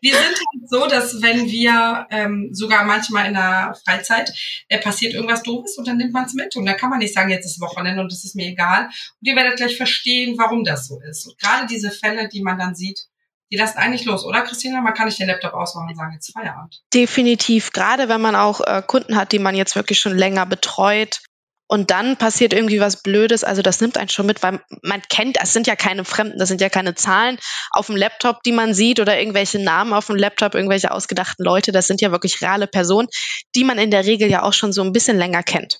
Wir 0.00 0.14
sind 0.14 0.24
halt 0.24 0.68
so, 0.68 0.86
dass 0.88 1.22
wenn 1.22 1.46
wir 1.46 2.06
ähm, 2.10 2.48
sogar 2.52 2.84
manchmal 2.84 3.26
in 3.26 3.34
der 3.34 3.76
Freizeit 3.84 4.32
äh, 4.68 4.80
passiert 4.80 5.14
irgendwas 5.14 5.44
Doofes 5.44 5.78
und 5.78 5.86
dann 5.86 5.96
nimmt 5.96 6.12
man 6.12 6.24
es 6.24 6.34
mit. 6.34 6.56
Und 6.56 6.66
da 6.66 6.72
kann 6.72 6.90
man 6.90 6.98
nicht 6.98 7.14
sagen, 7.14 7.30
jetzt 7.30 7.46
ist 7.46 7.60
Wochenende 7.60 8.02
und 8.02 8.12
es 8.12 8.24
ist 8.24 8.34
mir 8.34 8.46
egal. 8.48 8.86
Und 8.86 9.28
ihr 9.28 9.36
werdet 9.36 9.56
gleich 9.56 9.76
verstehen, 9.76 10.36
warum 10.38 10.64
das 10.64 10.88
so 10.88 11.00
ist. 11.08 11.26
Und 11.26 11.38
gerade 11.38 11.66
diese 11.66 11.90
Fälle, 11.92 12.28
die 12.28 12.42
man 12.42 12.58
dann 12.58 12.74
sieht, 12.74 13.06
die 13.52 13.56
lassen 13.56 13.78
eigentlich 13.78 14.04
los, 14.04 14.24
oder 14.24 14.42
Christina? 14.42 14.80
Man 14.80 14.94
kann 14.94 15.06
nicht 15.06 15.20
den 15.20 15.28
Laptop 15.28 15.54
ausmachen 15.54 15.90
und 15.90 15.96
sagen, 15.96 16.14
jetzt 16.14 16.32
Feierabend. 16.32 16.82
Definitiv. 16.92 17.70
Gerade 17.70 18.08
wenn 18.08 18.20
man 18.20 18.34
auch 18.34 18.60
äh, 18.60 18.82
Kunden 18.84 19.16
hat, 19.16 19.30
die 19.30 19.38
man 19.38 19.54
jetzt 19.54 19.76
wirklich 19.76 20.00
schon 20.00 20.16
länger 20.16 20.46
betreut, 20.46 21.20
und 21.66 21.90
dann 21.90 22.16
passiert 22.16 22.52
irgendwie 22.52 22.80
was 22.80 23.02
Blödes. 23.02 23.42
Also 23.42 23.62
das 23.62 23.80
nimmt 23.80 23.96
einen 23.96 24.08
schon 24.08 24.26
mit, 24.26 24.42
weil 24.42 24.60
man 24.82 25.02
kennt, 25.08 25.36
das 25.36 25.52
sind 25.52 25.66
ja 25.66 25.76
keine 25.76 26.04
Fremden, 26.04 26.38
das 26.38 26.48
sind 26.48 26.60
ja 26.60 26.68
keine 26.68 26.94
Zahlen 26.94 27.38
auf 27.70 27.86
dem 27.86 27.96
Laptop, 27.96 28.42
die 28.42 28.52
man 28.52 28.74
sieht 28.74 29.00
oder 29.00 29.18
irgendwelche 29.18 29.58
Namen 29.58 29.92
auf 29.92 30.06
dem 30.06 30.16
Laptop, 30.16 30.54
irgendwelche 30.54 30.90
ausgedachten 30.90 31.44
Leute. 31.44 31.72
Das 31.72 31.86
sind 31.86 32.00
ja 32.00 32.10
wirklich 32.10 32.40
reale 32.42 32.66
Personen, 32.66 33.08
die 33.54 33.64
man 33.64 33.78
in 33.78 33.90
der 33.90 34.04
Regel 34.04 34.30
ja 34.30 34.42
auch 34.42 34.52
schon 34.52 34.72
so 34.72 34.82
ein 34.82 34.92
bisschen 34.92 35.16
länger 35.16 35.42
kennt. 35.42 35.78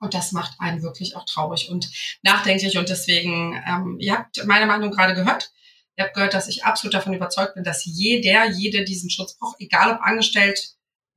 Und 0.00 0.12
das 0.12 0.32
macht 0.32 0.52
einen 0.58 0.82
wirklich 0.82 1.16
auch 1.16 1.24
traurig 1.24 1.70
und 1.70 1.88
nachdenklich. 2.22 2.76
Und 2.76 2.90
deswegen, 2.90 3.62
ähm, 3.66 3.96
ihr 4.00 4.12
habt 4.12 4.44
meine 4.44 4.66
Meinung 4.66 4.90
gerade 4.90 5.14
gehört. 5.14 5.50
Ihr 5.96 6.04
habt 6.04 6.14
gehört, 6.14 6.34
dass 6.34 6.48
ich 6.48 6.64
absolut 6.64 6.92
davon 6.92 7.14
überzeugt 7.14 7.54
bin, 7.54 7.64
dass 7.64 7.84
jeder, 7.86 8.50
jede 8.50 8.84
diesen 8.84 9.08
Schutz 9.08 9.38
braucht, 9.38 9.56
egal 9.60 9.94
ob 9.94 10.02
angestellt, 10.02 10.73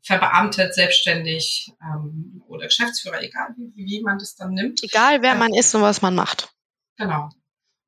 verbeamtet, 0.08 0.74
selbstständig 0.74 1.72
ähm, 1.82 2.42
oder 2.48 2.66
Geschäftsführer, 2.66 3.22
egal 3.22 3.50
wie, 3.58 3.86
wie 3.86 4.02
man 4.02 4.18
das 4.18 4.36
dann 4.36 4.54
nimmt. 4.54 4.82
Egal 4.84 5.22
wer 5.22 5.34
ähm, 5.34 5.40
man 5.40 5.54
ist 5.54 5.76
und 5.76 5.82
was 5.82 6.02
man 6.02 6.16
macht. 6.16 6.54
Genau. 6.98 7.30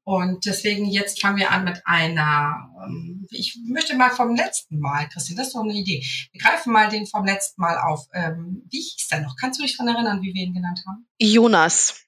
Und 0.03 0.45
deswegen 0.45 0.85
jetzt 0.85 1.21
fangen 1.21 1.37
wir 1.37 1.51
an 1.51 1.63
mit 1.63 1.81
einer, 1.85 2.71
ähm, 2.83 3.25
ich 3.29 3.59
möchte 3.65 3.95
mal 3.95 4.09
vom 4.09 4.35
letzten 4.35 4.79
Mal, 4.79 5.07
Christine, 5.07 5.37
das 5.37 5.47
ist 5.47 5.55
doch 5.55 5.63
eine 5.63 5.73
Idee. 5.73 6.03
Wir 6.31 6.41
greifen 6.41 6.73
mal 6.73 6.89
den 6.89 7.07
vom 7.07 7.25
letzten 7.25 7.61
Mal 7.61 7.77
auf. 7.77 8.07
Ähm, 8.13 8.63
wie 8.69 8.81
hieß 8.81 9.07
der 9.07 9.21
noch? 9.21 9.35
Kannst 9.39 9.59
du 9.59 9.63
dich 9.63 9.77
daran 9.77 9.95
erinnern, 9.95 10.21
wie 10.21 10.33
wir 10.33 10.43
ihn 10.43 10.53
genannt 10.53 10.81
haben? 10.87 11.07
Jonas. 11.19 12.05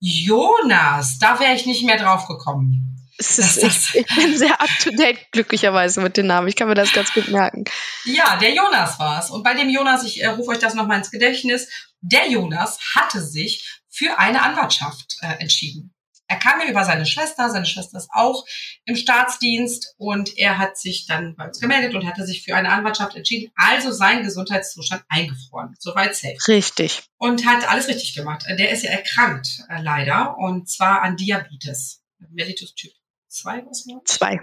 Jonas, 0.00 1.18
da 1.18 1.40
wäre 1.40 1.54
ich 1.54 1.66
nicht 1.66 1.84
mehr 1.84 1.96
drauf 1.98 2.28
gekommen. 2.28 3.07
Ist, 3.18 3.58
ich, 3.58 3.94
ich, 3.96 4.16
bin 4.16 4.38
sehr 4.38 4.60
up 4.60 4.70
to 4.80 4.90
date, 4.90 5.18
glücklicherweise 5.32 6.00
mit 6.00 6.16
den 6.16 6.28
Namen. 6.28 6.46
Ich 6.46 6.54
kann 6.54 6.68
mir 6.68 6.74
das 6.74 6.92
ganz 6.92 7.12
gut 7.12 7.28
merken. 7.28 7.64
Ja, 8.04 8.36
der 8.36 8.54
Jonas 8.54 8.98
war 9.00 9.20
es. 9.20 9.30
Und 9.30 9.42
bei 9.42 9.54
dem 9.54 9.68
Jonas, 9.68 10.04
ich 10.04 10.22
äh, 10.22 10.28
rufe 10.28 10.52
euch 10.52 10.60
das 10.60 10.74
nochmal 10.74 10.98
ins 10.98 11.10
Gedächtnis, 11.10 11.68
der 12.00 12.30
Jonas 12.30 12.78
hatte 12.94 13.20
sich 13.20 13.80
für 13.90 14.18
eine 14.18 14.42
Anwartschaft 14.42 15.16
äh, 15.22 15.40
entschieden. 15.40 15.92
Er 16.28 16.36
kam 16.36 16.58
mir 16.58 16.70
über 16.70 16.84
seine 16.84 17.06
Schwester, 17.06 17.50
seine 17.50 17.66
Schwester 17.66 17.96
ist 17.96 18.10
auch 18.12 18.44
im 18.84 18.94
Staatsdienst 18.94 19.94
und 19.96 20.36
er 20.36 20.58
hat 20.58 20.78
sich 20.78 21.06
dann 21.06 21.34
bei 21.36 21.46
uns 21.46 21.58
gemeldet 21.58 21.94
und 21.94 22.06
hatte 22.06 22.24
sich 22.24 22.44
für 22.44 22.54
eine 22.54 22.70
Anwartschaft 22.70 23.16
entschieden. 23.16 23.50
Also 23.56 23.90
sein 23.90 24.22
Gesundheitszustand 24.22 25.02
eingefroren. 25.08 25.74
Soweit 25.78 26.14
safe. 26.14 26.36
Richtig. 26.46 27.02
Und 27.16 27.46
hat 27.46 27.68
alles 27.68 27.88
richtig 27.88 28.14
gemacht. 28.14 28.44
Der 28.46 28.70
ist 28.70 28.84
ja 28.84 28.90
erkrankt, 28.90 29.64
äh, 29.70 29.80
leider, 29.80 30.36
und 30.38 30.68
zwar 30.68 31.02
an 31.02 31.16
Diabetes. 31.16 32.02
Mellitus 32.30 32.74
Typ 32.74 32.92
2, 33.28 33.64
was 33.66 33.86
war? 33.86 34.04
Zwei. 34.04 34.40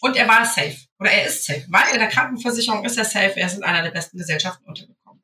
Und 0.00 0.16
er 0.16 0.28
war 0.28 0.44
safe. 0.44 0.76
Oder 0.98 1.12
er 1.12 1.26
ist 1.26 1.44
safe. 1.44 1.64
Weil 1.68 1.94
in 1.94 1.98
der 1.98 2.08
Krankenversicherung 2.08 2.84
ist 2.84 2.98
er 2.98 3.04
safe. 3.04 3.36
Er 3.36 3.46
ist 3.46 3.56
in 3.56 3.64
einer 3.64 3.82
der 3.82 3.90
besten 3.90 4.18
Gesellschaften 4.18 4.64
untergekommen. 4.64 5.22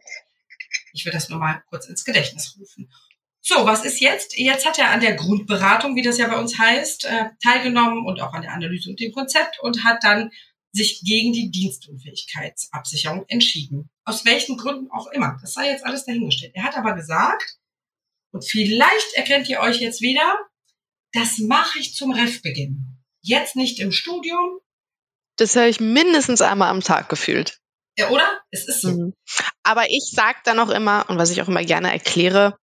Ich 0.93 1.05
will 1.05 1.13
das 1.13 1.29
nur 1.29 1.39
mal 1.39 1.63
kurz 1.69 1.87
ins 1.87 2.05
Gedächtnis 2.05 2.57
rufen. 2.59 2.91
So, 3.43 3.65
was 3.65 3.85
ist 3.85 4.01
jetzt? 4.01 4.39
Jetzt 4.39 4.67
hat 4.67 4.79
er 4.79 4.91
an 4.91 5.01
der 5.01 5.15
Grundberatung, 5.15 5.97
wie 5.97 6.03
das 6.03 6.19
ja 6.19 6.29
bei 6.29 6.39
uns 6.39 6.59
heißt, 6.59 7.05
äh, 7.05 7.31
teilgenommen 7.43 8.07
und 8.07 8.21
auch 8.21 8.33
an 8.33 8.43
der 8.43 8.53
Analyse 8.53 8.91
und 8.91 9.01
dem 9.01 9.13
Konzept 9.13 9.59
und 9.61 9.85
hat 9.85 10.05
dann 10.05 10.31
sich 10.73 11.03
gegen 11.05 11.33
die 11.33 11.51
Dienstunfähigkeitsabsicherung 11.51 13.25
entschieden. 13.29 13.91
Aus 14.05 14.25
welchen 14.25 14.57
Gründen 14.57 14.91
auch 14.91 15.09
immer. 15.09 15.39
Das 15.41 15.55
sei 15.55 15.71
jetzt 15.71 15.85
alles 15.85 16.05
dahingestellt. 16.05 16.53
Er 16.55 16.65
hat 16.65 16.77
aber 16.77 16.95
gesagt, 16.95 17.59
und 18.31 18.45
vielleicht 18.45 19.15
erkennt 19.15 19.49
ihr 19.49 19.61
euch 19.61 19.81
jetzt 19.81 20.01
wieder, 20.01 20.39
das 21.13 21.39
mache 21.39 21.79
ich 21.79 21.95
zum 21.95 22.13
Refbeginn. 22.13 22.99
Jetzt 23.23 23.57
nicht 23.57 23.81
im 23.81 23.93
Studium. 23.93 24.61
Das 25.37 25.55
höre 25.55 25.67
ich 25.67 25.81
mindestens 25.81 26.43
einmal 26.43 26.71
am 26.71 26.81
Tag 26.81 27.09
gefühlt. 27.09 27.61
Ja, 27.97 28.11
oder? 28.11 28.41
Es 28.51 28.69
ist 28.69 28.83
so. 28.83 28.91
Mhm. 28.91 29.15
Aber 29.63 29.91
ich 29.91 30.11
sage 30.15 30.39
dann 30.45 30.59
auch 30.59 30.71
immer, 30.71 31.09
und 31.09 31.19
was 31.19 31.31
ich 31.31 31.43
auch 31.43 31.49
immer 31.49 31.65
gerne 31.65 31.93
erkläre, 31.93 32.57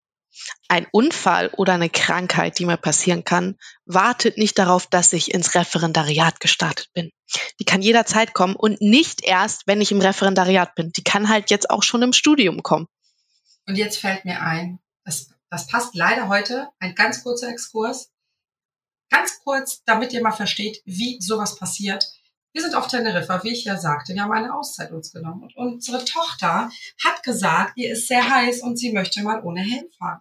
ein 0.68 0.86
Unfall 0.92 1.50
oder 1.56 1.74
eine 1.74 1.88
Krankheit, 1.88 2.58
die 2.58 2.66
mir 2.66 2.76
passieren 2.76 3.24
kann, 3.24 3.56
wartet 3.84 4.38
nicht 4.38 4.58
darauf, 4.58 4.86
dass 4.86 5.12
ich 5.12 5.32
ins 5.32 5.54
Referendariat 5.54 6.40
gestartet 6.40 6.88
bin. 6.92 7.10
Die 7.58 7.64
kann 7.64 7.82
jederzeit 7.82 8.34
kommen 8.34 8.56
und 8.56 8.80
nicht 8.80 9.24
erst, 9.24 9.66
wenn 9.66 9.80
ich 9.80 9.92
im 9.92 10.00
Referendariat 10.00 10.74
bin. 10.74 10.92
Die 10.92 11.02
kann 11.02 11.28
halt 11.28 11.50
jetzt 11.50 11.70
auch 11.70 11.82
schon 11.82 12.02
im 12.02 12.12
Studium 12.12 12.62
kommen. 12.62 12.86
Und 13.66 13.76
jetzt 13.76 13.98
fällt 13.98 14.24
mir 14.24 14.42
ein, 14.42 14.78
das, 15.04 15.30
das 15.50 15.66
passt 15.66 15.94
leider 15.94 16.28
heute, 16.28 16.68
ein 16.78 16.94
ganz 16.94 17.22
kurzer 17.22 17.48
Exkurs. 17.48 18.10
Ganz 19.10 19.38
kurz, 19.44 19.82
damit 19.84 20.12
ihr 20.12 20.22
mal 20.22 20.32
versteht, 20.32 20.82
wie 20.84 21.20
sowas 21.20 21.56
passiert. 21.56 22.06
Wir 22.52 22.62
sind 22.62 22.74
auf 22.74 22.88
Teneriffa, 22.88 23.42
wie 23.44 23.52
ich 23.52 23.64
ja 23.64 23.76
sagte. 23.76 24.14
Wir 24.14 24.22
haben 24.22 24.32
eine 24.32 24.54
Auszeit 24.54 24.90
uns 24.90 25.12
genommen. 25.12 25.42
Und 25.42 25.56
unsere 25.56 26.04
Tochter 26.04 26.70
hat 27.04 27.22
gesagt, 27.22 27.72
ihr 27.76 27.92
ist 27.92 28.08
sehr 28.08 28.28
heiß 28.28 28.62
und 28.62 28.78
sie 28.78 28.92
möchte 28.92 29.22
mal 29.22 29.42
ohne 29.42 29.60
Helm 29.60 29.86
fahren. 29.98 30.20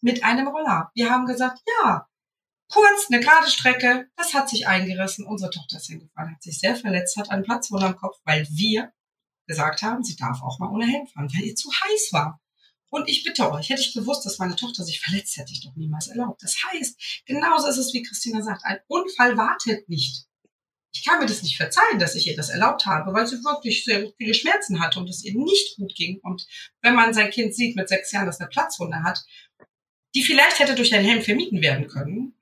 Mit 0.00 0.22
einem 0.22 0.48
Roller. 0.48 0.90
Wir 0.94 1.10
haben 1.10 1.26
gesagt, 1.26 1.60
ja. 1.82 2.06
Kurz, 2.70 3.08
eine 3.10 3.20
gerade 3.20 3.48
Strecke. 3.48 4.08
Das 4.16 4.32
hat 4.32 4.48
sich 4.48 4.66
eingerissen. 4.66 5.26
Unsere 5.26 5.50
Tochter 5.50 5.76
ist 5.76 5.86
hingefahren, 5.86 6.32
hat 6.32 6.42
sich 6.42 6.58
sehr 6.58 6.76
verletzt, 6.76 7.16
hat 7.16 7.30
einen 7.30 7.42
Platzwunde 7.42 7.86
am 7.86 7.96
Kopf, 7.96 8.16
weil 8.24 8.46
wir 8.50 8.92
gesagt 9.46 9.82
haben, 9.82 10.02
sie 10.02 10.16
darf 10.16 10.40
auch 10.42 10.58
mal 10.58 10.70
ohne 10.70 10.86
Helm 10.86 11.06
fahren, 11.08 11.28
weil 11.34 11.46
ihr 11.46 11.54
zu 11.54 11.68
heiß 11.70 12.10
war. 12.12 12.40
Und 12.92 13.08
ich 13.08 13.24
bitte 13.24 13.50
euch, 13.50 13.70
hätte 13.70 13.80
ich 13.80 13.94
gewusst, 13.94 14.26
dass 14.26 14.38
meine 14.38 14.54
Tochter 14.54 14.84
sich 14.84 15.00
verletzt, 15.00 15.36
hätte 15.36 15.52
ich 15.52 15.64
doch 15.64 15.74
niemals 15.76 16.08
erlaubt. 16.08 16.42
Das 16.42 16.56
heißt, 16.64 17.22
genauso 17.26 17.66
ist 17.68 17.78
es, 17.78 17.94
wie 17.94 18.02
Christina 18.02 18.42
sagt, 18.42 18.64
ein 18.64 18.80
Unfall 18.86 19.36
wartet 19.36 19.88
nicht 19.88 20.26
ich 20.94 21.04
kann 21.04 21.18
mir 21.18 21.26
das 21.26 21.42
nicht 21.42 21.56
verzeihen, 21.56 21.98
dass 21.98 22.14
ich 22.14 22.26
ihr 22.26 22.36
das 22.36 22.50
erlaubt 22.50 22.84
habe, 22.84 23.12
weil 23.14 23.26
sie 23.26 23.42
wirklich 23.42 23.84
sehr 23.84 24.12
viele 24.18 24.34
Schmerzen 24.34 24.80
hatte 24.80 25.00
und 25.00 25.08
es 25.08 25.24
ihr 25.24 25.34
nicht 25.34 25.76
gut 25.76 25.94
ging. 25.94 26.20
Und 26.22 26.46
wenn 26.82 26.94
man 26.94 27.14
sein 27.14 27.30
Kind 27.30 27.54
sieht 27.54 27.76
mit 27.76 27.88
sechs 27.88 28.12
Jahren, 28.12 28.26
das 28.26 28.40
eine 28.40 28.50
Platzwunde 28.50 29.02
hat, 29.02 29.24
die 30.14 30.22
vielleicht 30.22 30.58
hätte 30.58 30.74
durch 30.74 30.94
einen 30.94 31.06
Helm 31.06 31.22
vermieden 31.22 31.62
werden 31.62 31.88
können, 31.88 32.34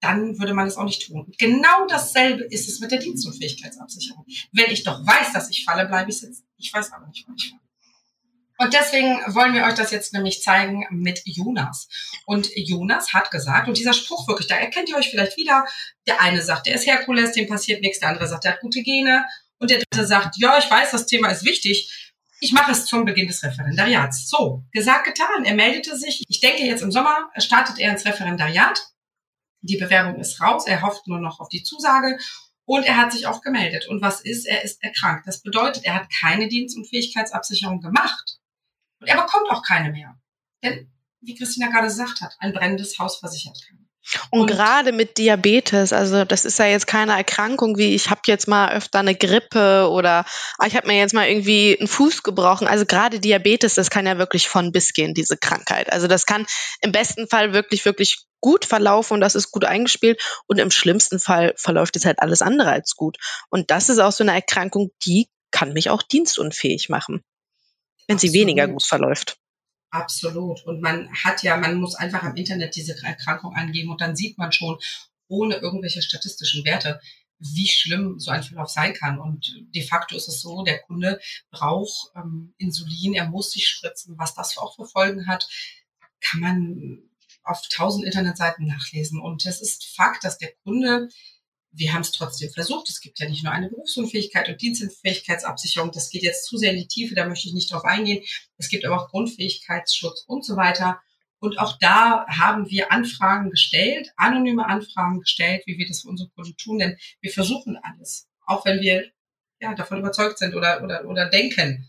dann 0.00 0.36
würde 0.40 0.52
man 0.52 0.66
es 0.66 0.76
auch 0.76 0.84
nicht 0.84 1.06
tun. 1.06 1.32
Genau 1.38 1.86
dasselbe 1.86 2.42
ist 2.42 2.68
es 2.68 2.80
mit 2.80 2.90
der 2.90 2.98
Dienstunfähigkeitsabsicherung. 2.98 4.26
Wenn 4.50 4.72
ich 4.72 4.82
doch 4.82 5.06
weiß, 5.06 5.32
dass 5.32 5.48
ich 5.48 5.64
falle, 5.64 5.86
bleibe 5.86 6.10
ich 6.10 6.18
sitzen. 6.18 6.44
Ich 6.56 6.72
weiß 6.72 6.92
aber 6.92 7.06
nicht, 7.06 7.24
wann 7.28 7.36
ich 7.36 7.50
falle. 7.50 7.61
Und 8.58 8.74
deswegen 8.74 9.20
wollen 9.34 9.54
wir 9.54 9.64
euch 9.64 9.74
das 9.74 9.90
jetzt 9.90 10.12
nämlich 10.12 10.42
zeigen 10.42 10.86
mit 10.90 11.22
Jonas. 11.24 11.88
Und 12.26 12.50
Jonas 12.54 13.12
hat 13.12 13.30
gesagt, 13.30 13.68
und 13.68 13.76
dieser 13.76 13.92
Spruch 13.92 14.28
wirklich, 14.28 14.48
da 14.48 14.56
erkennt 14.56 14.88
ihr 14.88 14.96
euch 14.96 15.10
vielleicht 15.10 15.36
wieder, 15.36 15.66
der 16.06 16.20
eine 16.20 16.42
sagt, 16.42 16.66
der 16.66 16.74
ist 16.74 16.86
Herkules, 16.86 17.32
dem 17.32 17.48
passiert 17.48 17.80
nichts, 17.80 17.98
der 17.98 18.10
andere 18.10 18.28
sagt, 18.28 18.44
der 18.44 18.52
hat 18.52 18.60
gute 18.60 18.82
Gene, 18.82 19.24
und 19.62 19.70
der 19.70 19.78
dritte 19.78 20.06
sagt, 20.06 20.36
ja, 20.38 20.58
ich 20.58 20.68
weiß, 20.68 20.90
das 20.90 21.06
Thema 21.06 21.28
ist 21.28 21.44
wichtig, 21.44 22.12
ich 22.40 22.52
mache 22.52 22.72
es 22.72 22.86
zum 22.86 23.04
Beginn 23.04 23.28
des 23.28 23.44
Referendariats. 23.44 24.28
So, 24.28 24.64
gesagt, 24.72 25.04
getan. 25.04 25.44
Er 25.44 25.54
meldete 25.54 25.96
sich. 25.96 26.24
Ich 26.26 26.40
denke, 26.40 26.64
jetzt 26.64 26.82
im 26.82 26.90
Sommer 26.90 27.30
startet 27.36 27.78
er 27.78 27.92
ins 27.92 28.04
Referendariat. 28.04 28.80
Die 29.60 29.76
Bewerbung 29.76 30.20
ist 30.20 30.40
raus. 30.40 30.66
Er 30.66 30.82
hofft 30.82 31.06
nur 31.06 31.20
noch 31.20 31.38
auf 31.38 31.48
die 31.48 31.62
Zusage. 31.62 32.18
Und 32.64 32.84
er 32.84 32.96
hat 32.96 33.12
sich 33.12 33.28
auch 33.28 33.42
gemeldet. 33.42 33.86
Und 33.88 34.02
was 34.02 34.20
ist? 34.20 34.44
Er 34.44 34.64
ist 34.64 34.82
erkrankt. 34.82 35.28
Das 35.28 35.42
bedeutet, 35.42 35.84
er 35.84 35.94
hat 35.94 36.08
keine 36.20 36.48
Dienstunfähigkeitsabsicherung 36.48 37.80
gemacht. 37.80 38.40
Er 39.06 39.22
bekommt 39.22 39.50
auch 39.50 39.62
keine 39.62 39.90
mehr. 39.90 40.18
Denn, 40.62 40.90
wie 41.20 41.34
Christina 41.34 41.68
gerade 41.68 41.86
gesagt 41.86 42.20
hat, 42.20 42.36
ein 42.38 42.52
brennendes 42.52 42.98
Haus 42.98 43.18
versichert 43.18 43.58
kann. 43.68 43.82
Und, 44.30 44.40
und, 44.40 44.46
gerade 44.48 44.90
mit 44.90 45.16
Diabetes, 45.16 45.92
also 45.92 46.24
das 46.24 46.44
ist 46.44 46.58
ja 46.58 46.66
jetzt 46.66 46.88
keine 46.88 47.12
Erkrankung 47.12 47.78
wie 47.78 47.94
ich 47.94 48.10
habe 48.10 48.22
jetzt 48.26 48.48
mal 48.48 48.72
öfter 48.72 48.98
eine 48.98 49.14
Grippe 49.14 49.88
oder 49.88 50.24
ah, 50.58 50.66
ich 50.66 50.74
habe 50.74 50.88
mir 50.88 50.98
jetzt 50.98 51.14
mal 51.14 51.28
irgendwie 51.28 51.78
einen 51.78 51.86
Fuß 51.86 52.24
gebrochen. 52.24 52.66
Also 52.66 52.84
gerade 52.84 53.20
Diabetes, 53.20 53.74
das 53.74 53.90
kann 53.90 54.06
ja 54.06 54.18
wirklich 54.18 54.48
von 54.48 54.72
bis 54.72 54.92
gehen, 54.92 55.14
diese 55.14 55.36
Krankheit. 55.36 55.92
Also 55.92 56.08
das 56.08 56.26
kann 56.26 56.46
im 56.80 56.90
besten 56.90 57.28
Fall 57.28 57.52
wirklich, 57.52 57.84
wirklich 57.84 58.26
gut 58.40 58.64
verlaufen 58.64 59.14
und 59.14 59.20
das 59.20 59.36
ist 59.36 59.52
gut 59.52 59.64
eingespielt 59.64 60.20
und 60.48 60.58
im 60.58 60.72
schlimmsten 60.72 61.20
Fall 61.20 61.54
verläuft 61.56 61.94
es 61.94 62.04
halt 62.04 62.18
alles 62.18 62.42
andere 62.42 62.72
als 62.72 62.96
gut. 62.96 63.18
Und 63.50 63.70
das 63.70 63.88
ist 63.88 64.00
auch 64.00 64.12
so 64.12 64.24
eine 64.24 64.32
Erkrankung, 64.32 64.90
die 65.06 65.28
kann 65.52 65.74
mich 65.74 65.90
auch 65.90 66.02
dienstunfähig 66.02 66.88
machen 66.88 67.22
wenn 68.08 68.18
sie 68.18 68.32
weniger 68.32 68.68
gut 68.68 68.84
verläuft. 68.84 69.38
Absolut. 69.90 70.64
Und 70.64 70.80
man 70.80 71.12
hat 71.12 71.42
ja, 71.42 71.56
man 71.56 71.78
muss 71.78 71.94
einfach 71.94 72.22
im 72.22 72.34
Internet 72.36 72.74
diese 72.76 72.96
Erkrankung 73.02 73.54
angeben 73.54 73.90
und 73.90 74.00
dann 74.00 74.16
sieht 74.16 74.38
man 74.38 74.50
schon, 74.50 74.78
ohne 75.28 75.56
irgendwelche 75.56 76.02
statistischen 76.02 76.64
Werte, 76.64 77.00
wie 77.38 77.68
schlimm 77.68 78.18
so 78.18 78.30
ein 78.30 78.42
Verlauf 78.42 78.70
sein 78.70 78.94
kann. 78.94 79.18
Und 79.18 79.54
de 79.74 79.82
facto 79.82 80.16
ist 80.16 80.28
es 80.28 80.40
so, 80.40 80.62
der 80.62 80.78
Kunde 80.80 81.20
braucht 81.50 82.12
ähm, 82.16 82.54
Insulin, 82.58 83.14
er 83.14 83.28
muss 83.28 83.50
sich 83.50 83.68
spritzen. 83.68 84.16
Was 84.18 84.34
das 84.34 84.56
auch 84.58 84.76
für 84.76 84.86
Folgen 84.86 85.26
hat, 85.26 85.48
kann 86.20 86.40
man 86.40 87.02
auf 87.42 87.60
tausend 87.68 88.04
Internetseiten 88.04 88.66
nachlesen. 88.66 89.20
Und 89.20 89.44
es 89.44 89.60
ist 89.60 89.84
Fakt, 89.96 90.24
dass 90.24 90.38
der 90.38 90.52
Kunde 90.64 91.08
wir 91.72 91.92
haben 91.92 92.02
es 92.02 92.12
trotzdem 92.12 92.50
versucht. 92.50 92.88
Es 92.88 93.00
gibt 93.00 93.18
ja 93.18 93.28
nicht 93.28 93.42
nur 93.42 93.52
eine 93.52 93.68
Berufsunfähigkeit 93.68 94.48
und 94.48 94.60
Dienstunfähigkeitsabsicherung. 94.60 95.90
Das 95.90 96.10
geht 96.10 96.22
jetzt 96.22 96.46
zu 96.46 96.56
sehr 96.56 96.72
in 96.72 96.78
die 96.78 96.88
Tiefe, 96.88 97.14
da 97.14 97.26
möchte 97.26 97.48
ich 97.48 97.54
nicht 97.54 97.72
drauf 97.72 97.84
eingehen. 97.84 98.22
Es 98.58 98.68
gibt 98.68 98.84
aber 98.84 99.00
auch 99.00 99.08
Grundfähigkeitsschutz 99.08 100.24
und 100.26 100.44
so 100.44 100.56
weiter. 100.56 101.00
Und 101.40 101.58
auch 101.58 101.76
da 101.80 102.24
haben 102.28 102.70
wir 102.70 102.92
Anfragen 102.92 103.50
gestellt, 103.50 104.12
anonyme 104.16 104.66
Anfragen 104.66 105.20
gestellt, 105.20 105.62
wie 105.66 105.76
wir 105.76 105.88
das 105.88 106.02
für 106.02 106.08
unsere 106.08 106.30
Kunden 106.30 106.56
tun, 106.56 106.78
denn 106.78 106.96
wir 107.20 107.32
versuchen 107.32 107.76
alles, 107.82 108.28
auch 108.46 108.64
wenn 108.64 108.80
wir 108.80 109.10
ja, 109.60 109.74
davon 109.74 109.98
überzeugt 109.98 110.38
sind 110.38 110.54
oder, 110.54 110.82
oder, 110.84 111.04
oder 111.04 111.28
denken. 111.30 111.88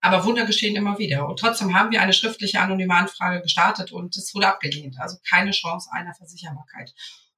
Aber 0.00 0.24
Wunder 0.24 0.44
geschehen 0.44 0.76
immer 0.76 0.98
wieder. 0.98 1.28
Und 1.28 1.38
trotzdem 1.38 1.76
haben 1.76 1.92
wir 1.92 2.02
eine 2.02 2.12
schriftliche 2.12 2.60
anonyme 2.60 2.94
Anfrage 2.94 3.40
gestartet 3.40 3.92
und 3.92 4.16
es 4.16 4.34
wurde 4.34 4.48
abgelehnt. 4.48 4.98
Also 5.00 5.16
keine 5.28 5.52
Chance 5.52 5.90
einer 5.92 6.14
Versicherbarkeit. 6.14 6.92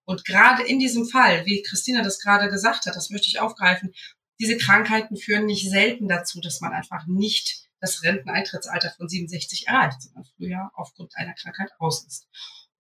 Und 0.05 0.25
gerade 0.25 0.63
in 0.63 0.79
diesem 0.79 1.07
Fall, 1.07 1.47
wie 1.47 1.63
Christina 1.63 2.03
das 2.03 2.21
gerade 2.21 2.49
gesagt 2.49 2.87
hat, 2.87 2.97
das 2.97 3.11
möchte 3.11 3.29
ich 3.29 3.41
aufgreifen, 3.41 3.95
diese 4.41 4.57
Krankheiten 4.57 5.17
führen 5.17 5.47
nicht 5.47 5.71
selten 5.71 6.09
dazu, 6.09 6.41
dass 6.41 6.61
man 6.61 6.73
einfach 6.73 7.07
nicht 7.07 7.69
das 7.81 8.03
Renteneintrittsalter 8.03 8.91
von 8.97 9.09
67 9.09 9.69
erreicht, 9.69 10.03
sondern 10.03 10.25
früher 10.37 10.71
aufgrund 10.75 11.17
einer 11.17 11.35
Krankheit 11.35 11.71
aus 11.79 12.05
ist. 12.07 12.27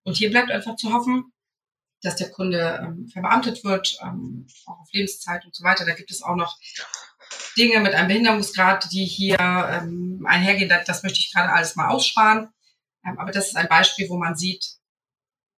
Und 0.02 0.16
hier 0.16 0.30
bleibt 0.30 0.50
einfach 0.50 0.76
zu 0.76 0.92
hoffen, 0.92 1.32
dass 2.02 2.16
der 2.16 2.30
Kunde 2.30 2.80
ähm, 2.82 3.08
verbeamtet 3.08 3.64
wird, 3.64 3.98
ähm, 4.02 4.46
auch 4.66 4.80
auf 4.80 4.92
Lebenszeit 4.92 5.44
und 5.44 5.54
so 5.54 5.64
weiter. 5.64 5.86
Da 5.86 5.94
gibt 5.94 6.10
es 6.10 6.22
auch 6.22 6.36
noch 6.36 6.58
Dinge 7.56 7.80
mit 7.80 7.94
einem 7.94 8.08
Behinderungsgrad, 8.08 8.92
die 8.92 9.06
hier 9.06 9.38
ähm, 9.38 10.24
einhergehen. 10.28 10.68
Das, 10.68 10.84
das 10.84 11.02
möchte 11.02 11.18
ich 11.18 11.32
gerade 11.32 11.52
alles 11.52 11.76
mal 11.76 11.88
aussparen. 11.88 12.48
Ähm, 13.06 13.18
aber 13.18 13.32
das 13.32 13.48
ist 13.48 13.56
ein 13.56 13.68
Beispiel, 13.68 14.08
wo 14.08 14.18
man 14.18 14.36
sieht, 14.36 14.64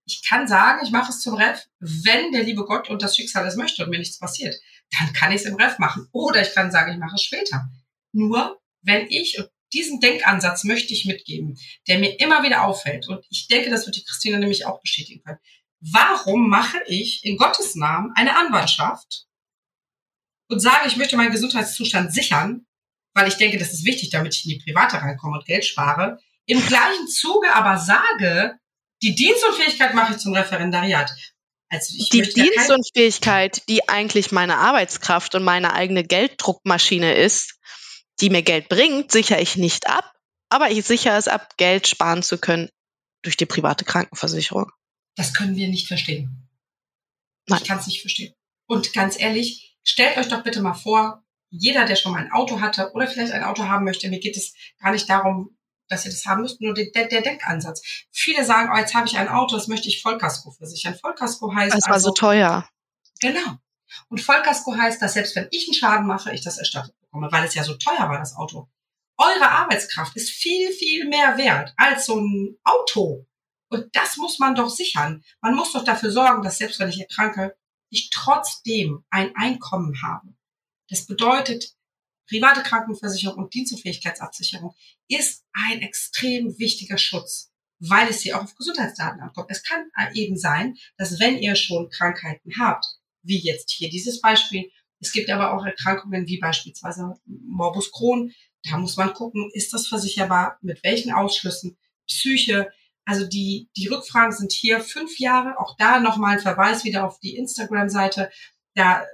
ich 0.07 0.23
kann 0.25 0.47
sagen, 0.47 0.85
ich 0.85 0.93
mache 0.93 1.11
es 1.11 1.21
zum 1.21 1.35
Ref, 1.35 1.67
wenn 1.81 2.33
der 2.33 2.45
liebe 2.45 2.65
Gott 2.65 2.89
und 2.89 3.03
das 3.03 3.17
Schicksal 3.17 3.47
es 3.47 3.57
möchte 3.57 3.85
und 3.85 3.91
mir 3.91 3.99
nichts 3.99 4.19
passiert, 4.19 4.55
dann 4.99 5.13
kann 5.13 5.33
ich 5.33 5.41
es 5.41 5.47
im 5.47 5.57
Ref 5.57 5.79
machen. 5.79 6.09
Oder 6.13 6.41
ich 6.43 6.55
kann 6.55 6.71
sagen, 6.71 6.93
ich 6.93 6.99
mache 6.99 7.17
es 7.17 7.23
später. 7.23 7.69
Nur, 8.13 8.61
wenn 8.83 9.09
ich, 9.09 9.43
diesen 9.73 9.99
Denkansatz 9.99 10.63
möchte 10.63 10.95
ich 10.95 11.07
mitgeben, 11.07 11.59
der 11.89 11.99
mir 11.99 12.21
immer 12.21 12.45
wieder 12.45 12.65
auffällt, 12.65 13.09
und 13.09 13.25
ich 13.31 13.49
denke, 13.49 13.69
das 13.69 13.85
wird 13.85 13.97
die 13.97 14.05
Christine 14.05 14.39
nämlich 14.39 14.65
auch 14.65 14.81
bestätigen 14.81 15.23
können. 15.25 15.41
Warum 15.81 16.49
mache 16.49 16.79
ich 16.87 17.25
in 17.25 17.37
Gottes 17.37 17.75
Namen 17.75 18.13
eine 18.15 18.39
Anwaltschaft 18.39 19.27
und 20.49 20.61
sage, 20.61 20.87
ich 20.87 20.97
möchte 20.97 21.17
meinen 21.17 21.33
Gesundheitszustand 21.33 22.13
sichern, 22.13 22.65
weil 23.13 23.27
ich 23.27 23.37
denke, 23.37 23.59
das 23.59 23.73
ist 23.73 23.85
wichtig, 23.85 24.11
damit 24.11 24.35
ich 24.37 24.45
in 24.45 24.57
die 24.57 24.65
Private 24.65 24.99
reinkomme 24.99 25.39
und 25.39 25.47
Geld 25.47 25.65
spare, 25.65 26.19
im 26.47 26.65
gleichen 26.65 27.09
Zuge 27.09 27.53
aber 27.53 27.79
sage, 27.79 28.57
die 29.07 29.15
Dienstunfähigkeit 29.15 29.95
mache 29.95 30.15
ich 30.15 30.19
zum 30.19 30.35
Referendariat. 30.35 31.15
Also 31.69 31.97
die 32.13 32.23
Dienstunfähigkeit, 32.23 33.63
die 33.69 33.89
eigentlich 33.89 34.33
meine 34.33 34.59
Arbeitskraft 34.59 35.35
und 35.37 35.45
meine 35.45 35.75
eigene 35.75 36.03
Gelddruckmaschine 36.03 37.15
ist, 37.15 37.61
die 38.21 38.31
mir 38.31 38.43
Geld 38.43 38.69
bringt, 38.69 39.13
sichere 39.13 39.41
ich 39.41 39.57
nicht 39.57 39.89
ab, 39.89 40.13
aber 40.49 40.71
ich 40.71 40.85
sichere 40.85 41.17
es 41.17 41.29
ab, 41.29 41.57
Geld 41.57 41.87
sparen 41.87 42.25
zu 42.25 42.39
können 42.39 42.69
durch 43.23 43.37
die 43.37 43.47
private 43.47 43.85
Krankenversicherung. 43.85 44.71
Das 45.15 45.35
können 45.35 45.55
wir 45.55 45.69
nicht 45.69 45.87
verstehen. 45.87 46.49
Nein. 47.47 47.61
Ich 47.63 47.69
kann 47.69 47.79
es 47.79 47.87
nicht 47.87 48.01
verstehen. 48.01 48.35
Und 48.67 48.93
ganz 48.93 49.19
ehrlich, 49.21 49.79
stellt 49.85 50.17
euch 50.19 50.29
doch 50.29 50.43
bitte 50.43 50.63
mal 50.63 50.75
vor, 50.75 51.25
jeder, 51.51 51.85
der 51.85 51.95
schon 51.95 52.13
mal 52.13 52.25
ein 52.25 52.33
Auto 52.33 52.61
hatte 52.61 52.91
oder 52.93 53.07
vielleicht 53.07 53.33
ein 53.33 53.45
Auto 53.45 53.65
haben 53.65 53.85
möchte, 53.85 54.09
mir 54.09 54.19
geht 54.19 54.37
es 54.37 54.53
gar 54.81 54.91
nicht 54.91 55.09
darum, 55.09 55.56
dass 55.89 56.05
ihr 56.05 56.11
das 56.11 56.27
haben 56.27 56.43
müsst, 56.43 56.61
nur 56.61 56.75
der, 56.75 57.07
der, 57.07 57.21
Denkansatz. 57.23 57.83
Viele 58.11 58.45
sagen, 58.45 58.71
oh, 58.73 58.79
jetzt 58.79 58.95
habe 58.95 59.07
ich 59.07 59.17
ein 59.17 59.29
Auto, 59.29 59.57
das 59.57 59.69
möchte 59.69 59.89
ich 59.89 60.03
Vollkasko 60.03 60.51
versichern. 60.51 60.95
Vollkasko 60.95 61.55
heißt. 61.55 61.75
Das 61.75 61.87
war 61.87 61.95
also, 61.95 62.09
so 62.09 62.15
teuer. 62.15 62.69
Genau. 63.21 63.59
Und 64.09 64.21
Vollkasko 64.21 64.77
heißt, 64.77 65.01
dass 65.01 65.15
selbst 65.15 65.37
wenn 65.37 65.49
ich 65.51 65.69
einen 65.69 65.75
Schaden 65.75 66.07
mache, 66.07 66.33
ich 66.33 66.43
das 66.43 66.59
erstattet 66.59 66.99
bekomme, 67.01 67.29
weil 67.31 67.45
es 67.45 67.55
ja 67.55 67.65
so 67.65 67.75
teuer 67.75 68.09
war, 68.09 68.19
das 68.19 68.37
Auto. 68.37 68.69
Eure 69.19 69.51
Arbeitskraft 69.51 70.15
ist 70.17 70.31
viel, 70.31 70.73
viel 70.73 71.09
mehr 71.09 71.39
wert 71.39 71.73
als 71.77 72.07
so 72.07 72.21
ein 72.21 72.59
Auto. 72.65 73.27
Und 73.69 73.89
das 73.95 74.17
muss 74.17 74.39
man 74.39 74.55
doch 74.55 74.69
sichern. 74.69 75.25
Man 75.41 75.55
muss 75.55 75.73
doch 75.73 75.85
dafür 75.85 76.11
sorgen, 76.11 76.43
dass 76.43 76.59
selbst 76.59 76.79
wenn 76.79 76.89
ich 76.89 77.01
erkranke, 77.01 77.57
ich 77.91 78.11
trotzdem 78.11 79.05
ein 79.11 79.35
Einkommen 79.37 80.03
habe. 80.03 80.35
Das 80.89 81.07
bedeutet, 81.07 81.75
private 82.29 82.63
Krankenversicherung 82.63 83.39
und 83.39 83.55
Dienstunfähigkeitsabsicherung 83.55 84.75
ist 85.09 85.45
ein 85.53 85.83
extrem 85.83 86.59
wichtiger 86.59 86.99
Schutz, 86.99 87.53
weil 87.79 88.09
es 88.09 88.21
hier 88.21 88.37
auch 88.37 88.45
auf 88.45 88.55
Gesundheitsdaten 88.55 89.21
ankommt. 89.21 89.51
Es 89.51 89.63
kann 89.63 89.91
eben 90.15 90.37
sein, 90.37 90.77
dass 90.97 91.21
wenn 91.21 91.39
ihr 91.39 91.55
schon 91.57 91.91
Krankheiten 91.91 92.53
habt, 92.59 92.87
wie 93.23 93.39
jetzt 93.39 93.71
hier 93.71 93.91
dieses 93.91 94.21
Beispiel, 94.21 94.71
es 95.01 95.13
gibt 95.13 95.31
aber 95.31 95.55
auch 95.55 95.65
Erkrankungen 95.65 96.27
wie 96.27 96.39
beispielsweise 96.39 97.15
Morbus 97.27 97.93
Crohn, 97.93 98.33
da 98.63 98.79
muss 98.79 98.97
man 98.97 99.13
gucken, 99.13 99.51
ist 99.53 99.73
das 99.73 99.87
versicherbar, 99.87 100.59
mit 100.63 100.83
welchen 100.83 101.13
Ausschlüssen, 101.13 101.77
Psyche, 102.07 102.71
also 103.07 103.25
die, 103.25 103.69
die 103.77 103.87
Rückfragen 103.87 104.33
sind 104.33 104.53
hier 104.53 104.81
fünf 104.81 105.19
Jahre. 105.19 105.59
Auch 105.61 105.77
da 105.77 106.01
nochmal 106.01 106.35
ein 106.35 106.41
Verweis 106.41 106.85
wieder 106.85 107.07
auf 107.07 107.21
die 107.21 107.37
Instagram-Seite. 107.37 108.31
Da 108.75 109.07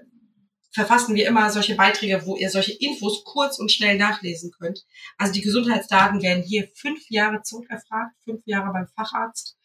verfassen 0.73 1.15
wir 1.15 1.29
immer 1.29 1.51
solche 1.51 1.75
Beiträge, 1.75 2.25
wo 2.25 2.37
ihr 2.37 2.51
solche 2.51 2.73
Infos 2.73 3.25
kurz 3.25 3.59
und 3.59 3.71
schnell 3.71 3.97
nachlesen 3.97 4.51
könnt. 4.51 4.85
Also 5.19 5.33
die 5.33 5.43
Gesundheitsdaten 5.43 6.23
werden 6.23 6.43
hier 6.43 6.69
fünf 6.75 7.09
Jahre 7.11 7.43
zurückerfragt, 7.43 8.17
fünf 8.25 8.43
Jahre 8.47 8.73
beim 8.73 8.89
Facharzt 8.89 9.57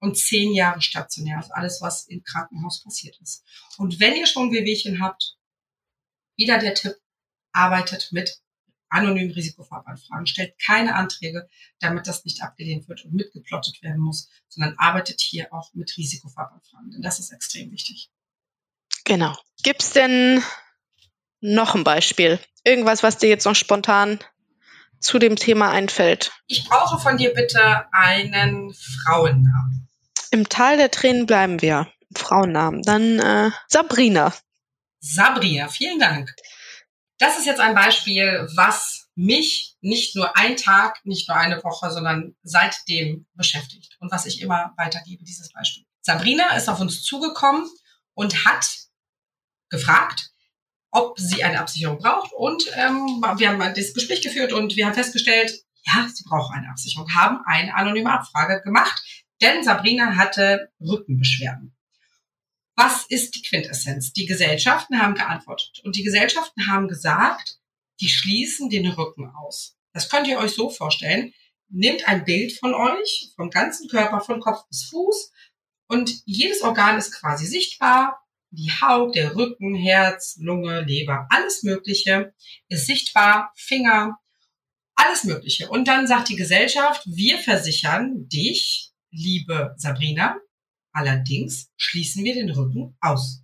und 0.00 0.18
zehn 0.18 0.52
Jahre 0.52 0.82
stationär. 0.82 1.38
Also 1.38 1.52
alles, 1.52 1.80
was 1.80 2.06
im 2.08 2.22
Krankenhaus 2.22 2.82
passiert 2.82 3.18
ist. 3.20 3.44
Und 3.78 4.00
wenn 4.00 4.16
ihr 4.16 4.26
schon 4.26 4.52
Wehwehchen 4.52 5.00
habt, 5.00 5.36
wieder 6.36 6.58
der 6.58 6.74
Tipp, 6.74 6.96
arbeitet 7.52 8.08
mit 8.12 8.42
anonym 8.88 9.30
Risikofarbanfragen, 9.30 10.26
stellt 10.26 10.58
keine 10.58 10.94
Anträge, 10.94 11.48
damit 11.80 12.06
das 12.06 12.24
nicht 12.24 12.42
abgelehnt 12.42 12.88
wird 12.88 13.04
und 13.04 13.14
mitgeplottet 13.14 13.82
werden 13.82 14.00
muss, 14.00 14.28
sondern 14.48 14.76
arbeitet 14.78 15.20
hier 15.20 15.52
auch 15.52 15.72
mit 15.74 15.96
Risikofarbanfragen, 15.96 16.90
denn 16.90 17.02
das 17.02 17.18
ist 17.18 17.32
extrem 17.32 17.72
wichtig. 17.72 18.10
Genau. 19.04 19.36
Gibt 19.66 19.82
es 19.82 19.90
denn 19.90 20.44
noch 21.40 21.74
ein 21.74 21.82
Beispiel? 21.82 22.38
Irgendwas, 22.62 23.02
was 23.02 23.18
dir 23.18 23.28
jetzt 23.28 23.46
noch 23.46 23.56
spontan 23.56 24.20
zu 25.00 25.18
dem 25.18 25.34
Thema 25.34 25.72
einfällt? 25.72 26.30
Ich 26.46 26.68
brauche 26.68 27.00
von 27.00 27.16
dir 27.16 27.34
bitte 27.34 27.84
einen 27.90 28.72
Frauennamen. 28.72 29.88
Im 30.30 30.48
Tal 30.48 30.76
der 30.76 30.92
Tränen 30.92 31.26
bleiben 31.26 31.62
wir. 31.62 31.88
Frauennamen. 32.14 32.82
Dann 32.82 33.18
äh, 33.18 33.50
Sabrina. 33.66 34.32
Sabrina, 35.00 35.66
vielen 35.66 35.98
Dank. 35.98 36.32
Das 37.18 37.36
ist 37.36 37.46
jetzt 37.46 37.60
ein 37.60 37.74
Beispiel, 37.74 38.46
was 38.54 39.08
mich 39.16 39.74
nicht 39.80 40.14
nur 40.14 40.36
ein 40.36 40.56
Tag, 40.56 41.00
nicht 41.02 41.28
nur 41.28 41.36
eine 41.36 41.64
Woche, 41.64 41.90
sondern 41.90 42.36
seitdem 42.44 43.26
beschäftigt 43.34 43.96
und 43.98 44.12
was 44.12 44.26
ich 44.26 44.40
immer 44.40 44.74
weitergebe, 44.76 45.24
dieses 45.24 45.50
Beispiel. 45.50 45.82
Sabrina 46.02 46.54
ist 46.54 46.68
auf 46.68 46.78
uns 46.78 47.02
zugekommen 47.02 47.68
und 48.14 48.44
hat 48.44 48.85
gefragt, 49.70 50.30
ob 50.90 51.18
sie 51.18 51.44
eine 51.44 51.60
Absicherung 51.60 51.98
braucht. 51.98 52.32
Und 52.32 52.64
ähm, 52.74 53.22
wir 53.36 53.50
haben 53.50 53.58
das 53.58 53.94
Gespräch 53.94 54.22
geführt 54.22 54.52
und 54.52 54.76
wir 54.76 54.86
haben 54.86 54.94
festgestellt, 54.94 55.52
ja, 55.84 56.08
sie 56.12 56.24
braucht 56.24 56.54
eine 56.54 56.68
Absicherung, 56.68 57.08
haben 57.14 57.40
eine 57.46 57.74
anonyme 57.74 58.12
Abfrage 58.12 58.60
gemacht, 58.62 59.02
denn 59.40 59.62
Sabrina 59.62 60.16
hatte 60.16 60.70
Rückenbeschwerden. 60.80 61.76
Was 62.76 63.06
ist 63.06 63.34
die 63.34 63.42
Quintessenz? 63.42 64.12
Die 64.12 64.26
Gesellschaften 64.26 65.00
haben 65.00 65.14
geantwortet 65.14 65.80
und 65.84 65.96
die 65.96 66.02
Gesellschaften 66.02 66.66
haben 66.66 66.88
gesagt, 66.88 67.58
die 68.00 68.08
schließen 68.08 68.68
den 68.68 68.86
Rücken 68.86 69.30
aus. 69.30 69.76
Das 69.92 70.10
könnt 70.10 70.28
ihr 70.28 70.38
euch 70.38 70.52
so 70.52 70.68
vorstellen. 70.68 71.32
Nehmt 71.68 72.06
ein 72.06 72.24
Bild 72.24 72.52
von 72.58 72.74
euch, 72.74 73.32
vom 73.34 73.50
ganzen 73.50 73.88
Körper, 73.88 74.20
von 74.20 74.40
Kopf 74.40 74.68
bis 74.68 74.84
Fuß 74.90 75.32
und 75.88 76.12
jedes 76.26 76.62
Organ 76.62 76.98
ist 76.98 77.12
quasi 77.12 77.46
sichtbar. 77.46 78.22
Die 78.56 78.70
Haut, 78.70 79.14
der 79.14 79.36
Rücken, 79.36 79.74
Herz, 79.74 80.36
Lunge, 80.40 80.82
Leber, 80.82 81.26
alles 81.30 81.62
Mögliche 81.62 82.34
ist 82.68 82.86
sichtbar, 82.86 83.52
Finger, 83.54 84.18
alles 84.94 85.24
Mögliche. 85.24 85.68
Und 85.68 85.88
dann 85.88 86.06
sagt 86.06 86.28
die 86.28 86.36
Gesellschaft, 86.36 87.02
wir 87.06 87.38
versichern 87.38 88.28
dich, 88.28 88.92
liebe 89.10 89.74
Sabrina, 89.76 90.36
Allerdings 90.96 91.70
schließen 91.76 92.24
wir 92.24 92.32
den 92.32 92.48
Rücken 92.48 92.96
aus. 93.02 93.42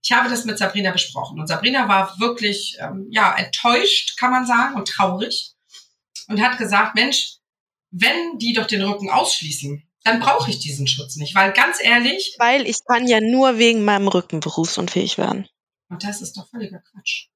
Ich 0.00 0.12
habe 0.12 0.30
das 0.30 0.44
mit 0.44 0.58
Sabrina 0.58 0.92
besprochen 0.92 1.40
und 1.40 1.48
Sabrina 1.48 1.88
war 1.88 2.20
wirklich 2.20 2.76
ähm, 2.78 3.08
ja 3.10 3.36
enttäuscht, 3.36 4.16
kann 4.16 4.30
man 4.30 4.46
sagen, 4.46 4.76
und 4.76 4.86
traurig 4.86 5.54
und 6.28 6.40
hat 6.40 6.56
gesagt, 6.56 6.94
Mensch, 6.94 7.38
wenn 7.90 8.38
die 8.38 8.52
doch 8.52 8.68
den 8.68 8.82
Rücken 8.82 9.10
ausschließen, 9.10 9.87
dann 10.08 10.20
brauche 10.20 10.50
ich 10.50 10.58
diesen 10.58 10.86
Schutz 10.86 11.16
nicht, 11.16 11.34
weil 11.34 11.52
ganz 11.52 11.78
ehrlich, 11.82 12.34
weil 12.38 12.66
ich 12.66 12.78
kann 12.86 13.06
ja 13.06 13.20
nur 13.20 13.58
wegen 13.58 13.84
meinem 13.84 14.08
Rücken 14.08 14.40
berufsunfähig 14.40 15.18
werden. 15.18 15.46
Und 15.90 16.04
das 16.04 16.22
ist 16.22 16.36
doch 16.36 16.48
völliger 16.48 16.80
Quatsch. 16.80 17.28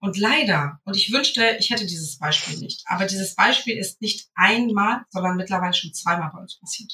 Und 0.00 0.18
leider, 0.18 0.80
und 0.84 0.96
ich 0.96 1.12
wünschte, 1.12 1.56
ich 1.60 1.70
hätte 1.70 1.86
dieses 1.86 2.18
Beispiel 2.18 2.58
nicht, 2.58 2.82
aber 2.86 3.06
dieses 3.06 3.34
Beispiel 3.34 3.76
ist 3.76 4.00
nicht 4.00 4.28
einmal, 4.34 5.02
sondern 5.10 5.36
mittlerweile 5.36 5.74
schon 5.74 5.94
zweimal 5.94 6.30
bei 6.32 6.40
uns 6.40 6.58
passiert. 6.58 6.92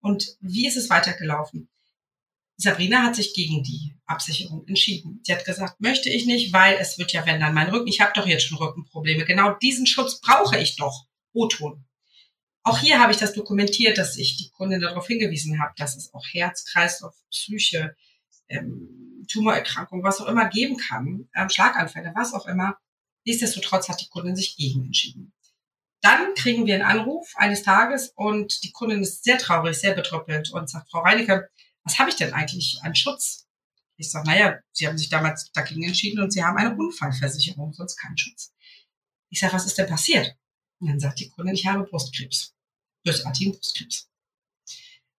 Und 0.00 0.36
wie 0.40 0.66
ist 0.66 0.76
es 0.76 0.90
weitergelaufen? 0.90 1.68
Sabrina 2.56 3.02
hat 3.02 3.16
sich 3.16 3.34
gegen 3.34 3.62
die 3.62 3.96
Absicherung 4.06 4.66
entschieden. 4.66 5.20
Sie 5.24 5.32
hat 5.32 5.44
gesagt, 5.44 5.80
möchte 5.80 6.10
ich 6.10 6.26
nicht, 6.26 6.52
weil 6.52 6.76
es 6.78 6.98
wird 6.98 7.12
ja, 7.12 7.24
wenn 7.24 7.40
dann 7.40 7.54
mein 7.54 7.70
Rücken, 7.70 7.88
ich 7.88 8.00
habe 8.00 8.12
doch 8.14 8.26
jetzt 8.26 8.44
schon 8.44 8.58
Rückenprobleme. 8.58 9.24
Genau 9.24 9.54
diesen 9.62 9.86
Schutz 9.86 10.20
brauche 10.20 10.58
ich 10.58 10.76
doch. 10.76 11.06
O-Ton. 11.32 11.84
Auch 12.70 12.78
hier 12.78 13.00
habe 13.00 13.10
ich 13.10 13.18
das 13.18 13.32
dokumentiert, 13.32 13.98
dass 13.98 14.16
ich 14.16 14.36
die 14.36 14.48
Kundin 14.50 14.80
darauf 14.80 15.08
hingewiesen 15.08 15.60
habe, 15.60 15.72
dass 15.76 15.96
es 15.96 16.14
auch 16.14 16.24
Herz, 16.24 16.64
Kreislauf, 16.66 17.16
Psyche, 17.28 17.96
ähm, 18.46 19.26
Tumorerkrankung, 19.28 20.04
was 20.04 20.20
auch 20.20 20.28
immer 20.28 20.48
geben 20.48 20.76
kann, 20.76 21.28
ähm, 21.34 21.48
Schlaganfälle, 21.48 22.12
was 22.14 22.32
auch 22.32 22.46
immer. 22.46 22.78
Nichtsdestotrotz 23.24 23.88
hat 23.88 24.00
die 24.00 24.08
Kundin 24.08 24.36
sich 24.36 24.56
gegen 24.56 24.84
entschieden. 24.84 25.32
Dann 26.00 26.32
kriegen 26.34 26.64
wir 26.64 26.76
einen 26.76 26.84
Anruf 26.84 27.32
eines 27.34 27.64
Tages 27.64 28.12
und 28.14 28.62
die 28.62 28.70
Kundin 28.70 29.02
ist 29.02 29.24
sehr 29.24 29.38
traurig, 29.38 29.76
sehr 29.76 29.94
betröppelt 29.94 30.52
und 30.52 30.70
sagt, 30.70 30.92
Frau 30.92 31.00
Reinecke, 31.00 31.50
was 31.82 31.98
habe 31.98 32.10
ich 32.10 32.16
denn 32.16 32.32
eigentlich 32.34 32.78
an 32.84 32.94
Schutz? 32.94 33.48
Ich 33.96 34.12
sage, 34.12 34.28
naja, 34.28 34.60
Sie 34.70 34.86
haben 34.86 34.96
sich 34.96 35.08
damals 35.08 35.50
dagegen 35.50 35.82
entschieden 35.82 36.22
und 36.22 36.32
Sie 36.32 36.44
haben 36.44 36.56
eine 36.56 36.76
Unfallversicherung, 36.76 37.72
sonst 37.72 37.96
keinen 37.96 38.16
Schutz. 38.16 38.52
Ich 39.28 39.40
sage, 39.40 39.54
was 39.54 39.66
ist 39.66 39.76
denn 39.76 39.88
passiert? 39.88 40.36
Und 40.78 40.88
dann 40.88 41.00
sagt 41.00 41.18
die 41.18 41.30
Kundin, 41.30 41.56
ich 41.56 41.66
habe 41.66 41.82
Brustkrebs, 41.82 42.54
bösartigen 43.04 43.52
Brustkrebs. 43.52 44.08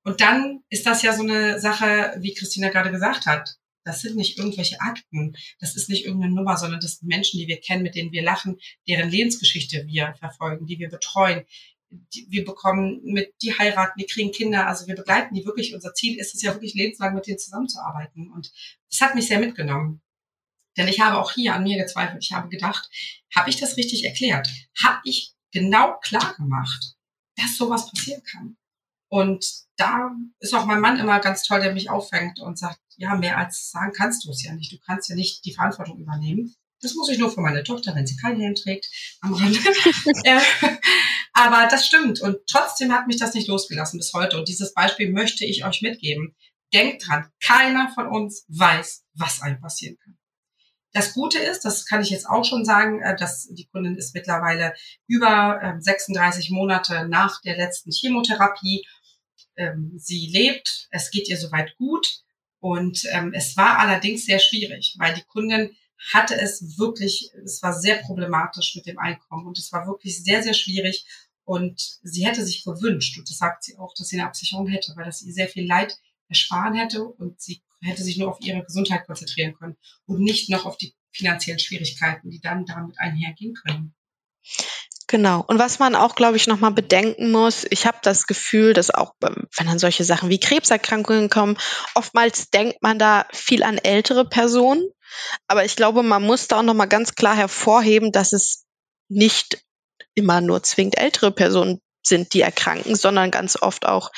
Und 0.03 0.21
dann 0.21 0.63
ist 0.69 0.85
das 0.85 1.03
ja 1.03 1.13
so 1.13 1.23
eine 1.23 1.59
Sache, 1.59 2.15
wie 2.19 2.33
Christina 2.33 2.69
gerade 2.69 2.91
gesagt 2.91 3.25
hat. 3.25 3.57
Das 3.83 4.01
sind 4.01 4.15
nicht 4.15 4.37
irgendwelche 4.37 4.79
Akten, 4.79 5.35
das 5.59 5.75
ist 5.75 5.89
nicht 5.89 6.05
irgendeine 6.05 6.35
Nummer, 6.35 6.55
sondern 6.57 6.79
das 6.79 6.97
sind 6.97 7.07
Menschen, 7.07 7.39
die 7.39 7.47
wir 7.47 7.59
kennen, 7.59 7.81
mit 7.81 7.95
denen 7.95 8.11
wir 8.11 8.21
lachen, 8.21 8.59
deren 8.87 9.09
Lebensgeschichte 9.09 9.87
wir 9.87 10.13
verfolgen, 10.19 10.67
die 10.67 10.77
wir 10.77 10.89
betreuen. 10.89 11.45
Wir 12.29 12.45
bekommen 12.45 13.01
mit, 13.03 13.33
die 13.41 13.57
heiraten, 13.57 13.99
die 13.99 14.05
kriegen 14.05 14.31
Kinder, 14.31 14.67
also 14.67 14.87
wir 14.87 14.95
begleiten 14.95 15.33
die 15.33 15.45
wirklich. 15.45 15.73
Unser 15.73 15.93
Ziel 15.93 16.19
ist 16.19 16.35
es 16.35 16.41
ja 16.41 16.53
wirklich 16.53 16.73
lebenslang 16.75 17.15
mit 17.15 17.27
denen 17.27 17.39
zusammenzuarbeiten. 17.39 18.31
Und 18.31 18.51
das 18.89 19.01
hat 19.01 19.15
mich 19.15 19.27
sehr 19.27 19.39
mitgenommen. 19.39 20.01
Denn 20.77 20.87
ich 20.87 21.01
habe 21.01 21.17
auch 21.17 21.31
hier 21.33 21.53
an 21.53 21.63
mir 21.63 21.77
gezweifelt. 21.77 22.23
Ich 22.23 22.31
habe 22.31 22.49
gedacht, 22.49 22.89
habe 23.35 23.49
ich 23.49 23.57
das 23.57 23.77
richtig 23.77 24.05
erklärt? 24.05 24.47
Habe 24.81 25.01
ich 25.03 25.33
genau 25.51 25.99
klar 25.99 26.35
gemacht, 26.37 26.95
dass 27.41 27.57
sowas 27.57 27.89
passieren 27.89 28.23
kann? 28.23 28.57
Und 29.09 29.45
da 29.75 30.11
ist 30.39 30.53
auch 30.53 30.65
mein 30.65 30.79
Mann 30.79 30.97
immer 30.97 31.19
ganz 31.19 31.43
toll, 31.43 31.59
der 31.59 31.73
mich 31.73 31.89
auffängt 31.89 32.39
und 32.39 32.57
sagt, 32.57 32.79
ja, 32.95 33.15
mehr 33.15 33.37
als 33.37 33.69
sagen 33.71 33.91
kannst 33.93 34.23
du 34.23 34.31
es 34.31 34.43
ja 34.43 34.53
nicht. 34.53 34.71
Du 34.71 34.77
kannst 34.85 35.09
ja 35.09 35.15
nicht 35.15 35.43
die 35.43 35.53
Verantwortung 35.53 35.99
übernehmen. 35.99 36.55
Das 36.81 36.95
muss 36.95 37.09
ich 37.09 37.19
nur 37.19 37.31
für 37.31 37.41
meine 37.41 37.63
Tochter, 37.63 37.93
wenn 37.93 38.07
sie 38.07 38.15
keinen 38.15 38.39
Helm 38.39 38.55
trägt, 38.55 38.87
am 39.21 39.33
Rande. 39.33 39.59
Äh, 40.23 40.39
aber 41.33 41.67
das 41.67 41.87
stimmt. 41.87 42.21
Und 42.21 42.37
trotzdem 42.47 42.93
hat 42.93 43.07
mich 43.07 43.17
das 43.17 43.33
nicht 43.33 43.47
losgelassen 43.47 43.99
bis 43.99 44.13
heute. 44.13 44.37
Und 44.37 44.47
dieses 44.47 44.73
Beispiel 44.73 45.11
möchte 45.11 45.45
ich 45.45 45.65
euch 45.65 45.81
mitgeben. 45.81 46.35
Denkt 46.73 47.07
dran, 47.07 47.29
keiner 47.43 47.91
von 47.93 48.07
uns 48.07 48.45
weiß, 48.47 49.03
was 49.13 49.41
einem 49.41 49.59
passieren 49.59 49.97
kann. 50.03 50.17
Das 50.93 51.13
Gute 51.13 51.39
ist, 51.39 51.63
das 51.63 51.85
kann 51.85 52.01
ich 52.01 52.09
jetzt 52.09 52.27
auch 52.27 52.43
schon 52.43 52.65
sagen, 52.65 53.01
äh, 53.01 53.15
dass 53.15 53.47
die 53.47 53.67
Kundin 53.67 53.95
ist 53.95 54.13
mittlerweile 54.13 54.73
über 55.07 55.77
36 55.79 56.49
ähm, 56.49 56.55
Monate 56.55 57.07
nach 57.07 57.41
der 57.41 57.57
letzten 57.57 57.91
Chemotherapie. 57.91 58.85
Ähm, 59.55 59.93
sie 59.97 60.27
lebt, 60.27 60.87
es 60.91 61.11
geht 61.11 61.29
ihr 61.29 61.37
soweit 61.37 61.75
gut. 61.77 62.23
Und 62.59 63.05
ähm, 63.11 63.33
es 63.33 63.57
war 63.57 63.79
allerdings 63.79 64.25
sehr 64.25 64.39
schwierig, 64.39 64.95
weil 64.99 65.15
die 65.15 65.23
Kundin 65.23 65.75
hatte 66.13 66.39
es 66.39 66.77
wirklich, 66.77 67.31
es 67.43 67.61
war 67.61 67.73
sehr 67.73 67.97
problematisch 67.97 68.75
mit 68.75 68.85
dem 68.85 68.99
Einkommen 68.99 69.47
und 69.47 69.57
es 69.57 69.71
war 69.71 69.87
wirklich 69.87 70.23
sehr, 70.23 70.43
sehr 70.43 70.53
schwierig. 70.53 71.05
Und 71.43 71.99
sie 72.03 72.25
hätte 72.25 72.45
sich 72.45 72.63
gewünscht, 72.63 73.17
und 73.17 73.29
das 73.29 73.37
sagt 73.37 73.63
sie 73.63 73.77
auch, 73.77 73.93
dass 73.95 74.07
sie 74.07 74.19
eine 74.19 74.27
Absicherung 74.27 74.67
hätte, 74.67 74.93
weil 74.95 75.05
das 75.05 75.21
ihr 75.23 75.33
sehr 75.33 75.47
viel 75.47 75.67
Leid 75.67 75.97
ersparen 76.29 76.75
hätte 76.75 77.03
und 77.03 77.41
sie 77.41 77.61
hätte 77.81 78.03
sich 78.03 78.17
nur 78.17 78.29
auf 78.29 78.41
ihre 78.41 78.63
Gesundheit 78.63 79.05
konzentrieren 79.05 79.53
können 79.53 79.77
und 80.05 80.19
nicht 80.19 80.49
noch 80.49 80.65
auf 80.65 80.77
die 80.77 80.93
finanziellen 81.11 81.59
Schwierigkeiten, 81.59 82.29
die 82.29 82.39
dann 82.39 82.65
damit 82.65 82.99
einhergehen 82.99 83.53
können. 83.53 83.93
Genau. 85.07 85.43
Und 85.45 85.59
was 85.59 85.79
man 85.79 85.95
auch, 85.95 86.15
glaube 86.15 86.37
ich, 86.37 86.47
nochmal 86.47 86.71
bedenken 86.71 87.31
muss, 87.31 87.65
ich 87.69 87.85
habe 87.85 87.97
das 88.01 88.27
Gefühl, 88.27 88.73
dass 88.73 88.91
auch, 88.91 89.13
ähm, 89.23 89.45
wenn 89.57 89.67
dann 89.67 89.77
solche 89.77 90.05
Sachen 90.05 90.29
wie 90.29 90.39
Krebserkrankungen 90.39 91.29
kommen, 91.29 91.57
oftmals 91.95 92.49
denkt 92.49 92.81
man 92.81 92.97
da 92.97 93.25
viel 93.33 93.63
an 93.63 93.77
ältere 93.77 94.23
Personen. 94.23 94.89
Aber 95.47 95.65
ich 95.65 95.75
glaube, 95.75 96.01
man 96.01 96.23
muss 96.23 96.47
da 96.47 96.59
auch 96.59 96.63
nochmal 96.63 96.87
ganz 96.87 97.15
klar 97.15 97.35
hervorheben, 97.35 98.13
dass 98.13 98.31
es 98.31 98.65
nicht 99.09 99.65
immer 100.15 100.39
nur 100.39 100.63
zwingend 100.63 100.97
ältere 100.97 101.31
Personen 101.31 101.81
sind, 102.03 102.33
die 102.33 102.41
erkranken, 102.41 102.95
sondern 102.95 103.31
ganz 103.31 103.57
oft 103.61 103.85
auch 103.85 104.11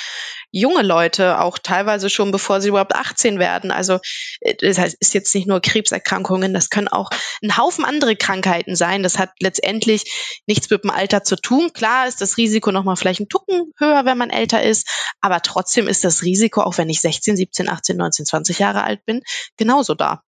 junge 0.51 0.83
Leute, 0.83 1.41
auch 1.41 1.57
teilweise 1.57 2.09
schon 2.09 2.31
bevor 2.31 2.61
sie 2.61 2.69
überhaupt 2.69 2.95
18 2.95 3.39
werden. 3.39 3.71
Also 3.71 3.99
äh, 4.41 4.53
das 4.55 4.77
heißt, 4.77 4.97
ist 4.99 5.13
jetzt 5.13 5.33
nicht 5.35 5.47
nur 5.47 5.59
Krebserkrankungen, 5.61 6.53
das 6.53 6.69
können 6.69 6.87
auch 6.87 7.09
ein 7.41 7.57
Haufen 7.57 7.83
andere 7.83 8.15
Krankheiten 8.15 8.75
sein. 8.75 9.03
Das 9.03 9.17
hat 9.17 9.31
letztendlich 9.39 10.41
nichts 10.45 10.69
mit 10.69 10.83
dem 10.83 10.91
Alter 10.91 11.23
zu 11.23 11.35
tun. 11.35 11.73
Klar 11.73 12.07
ist 12.07 12.21
das 12.21 12.37
Risiko 12.37 12.71
nochmal 12.71 12.95
vielleicht 12.95 13.19
ein 13.19 13.29
Tucken 13.29 13.73
höher, 13.77 14.05
wenn 14.05 14.17
man 14.17 14.29
älter 14.29 14.61
ist, 14.61 14.87
aber 15.21 15.41
trotzdem 15.41 15.87
ist 15.87 16.03
das 16.03 16.21
Risiko, 16.21 16.61
auch 16.61 16.77
wenn 16.77 16.89
ich 16.89 17.01
16, 17.01 17.35
17, 17.35 17.69
18, 17.69 17.97
19, 17.97 18.25
20 18.25 18.59
Jahre 18.59 18.83
alt 18.83 19.03
bin, 19.05 19.21
genauso 19.57 19.95
da. 19.95 20.21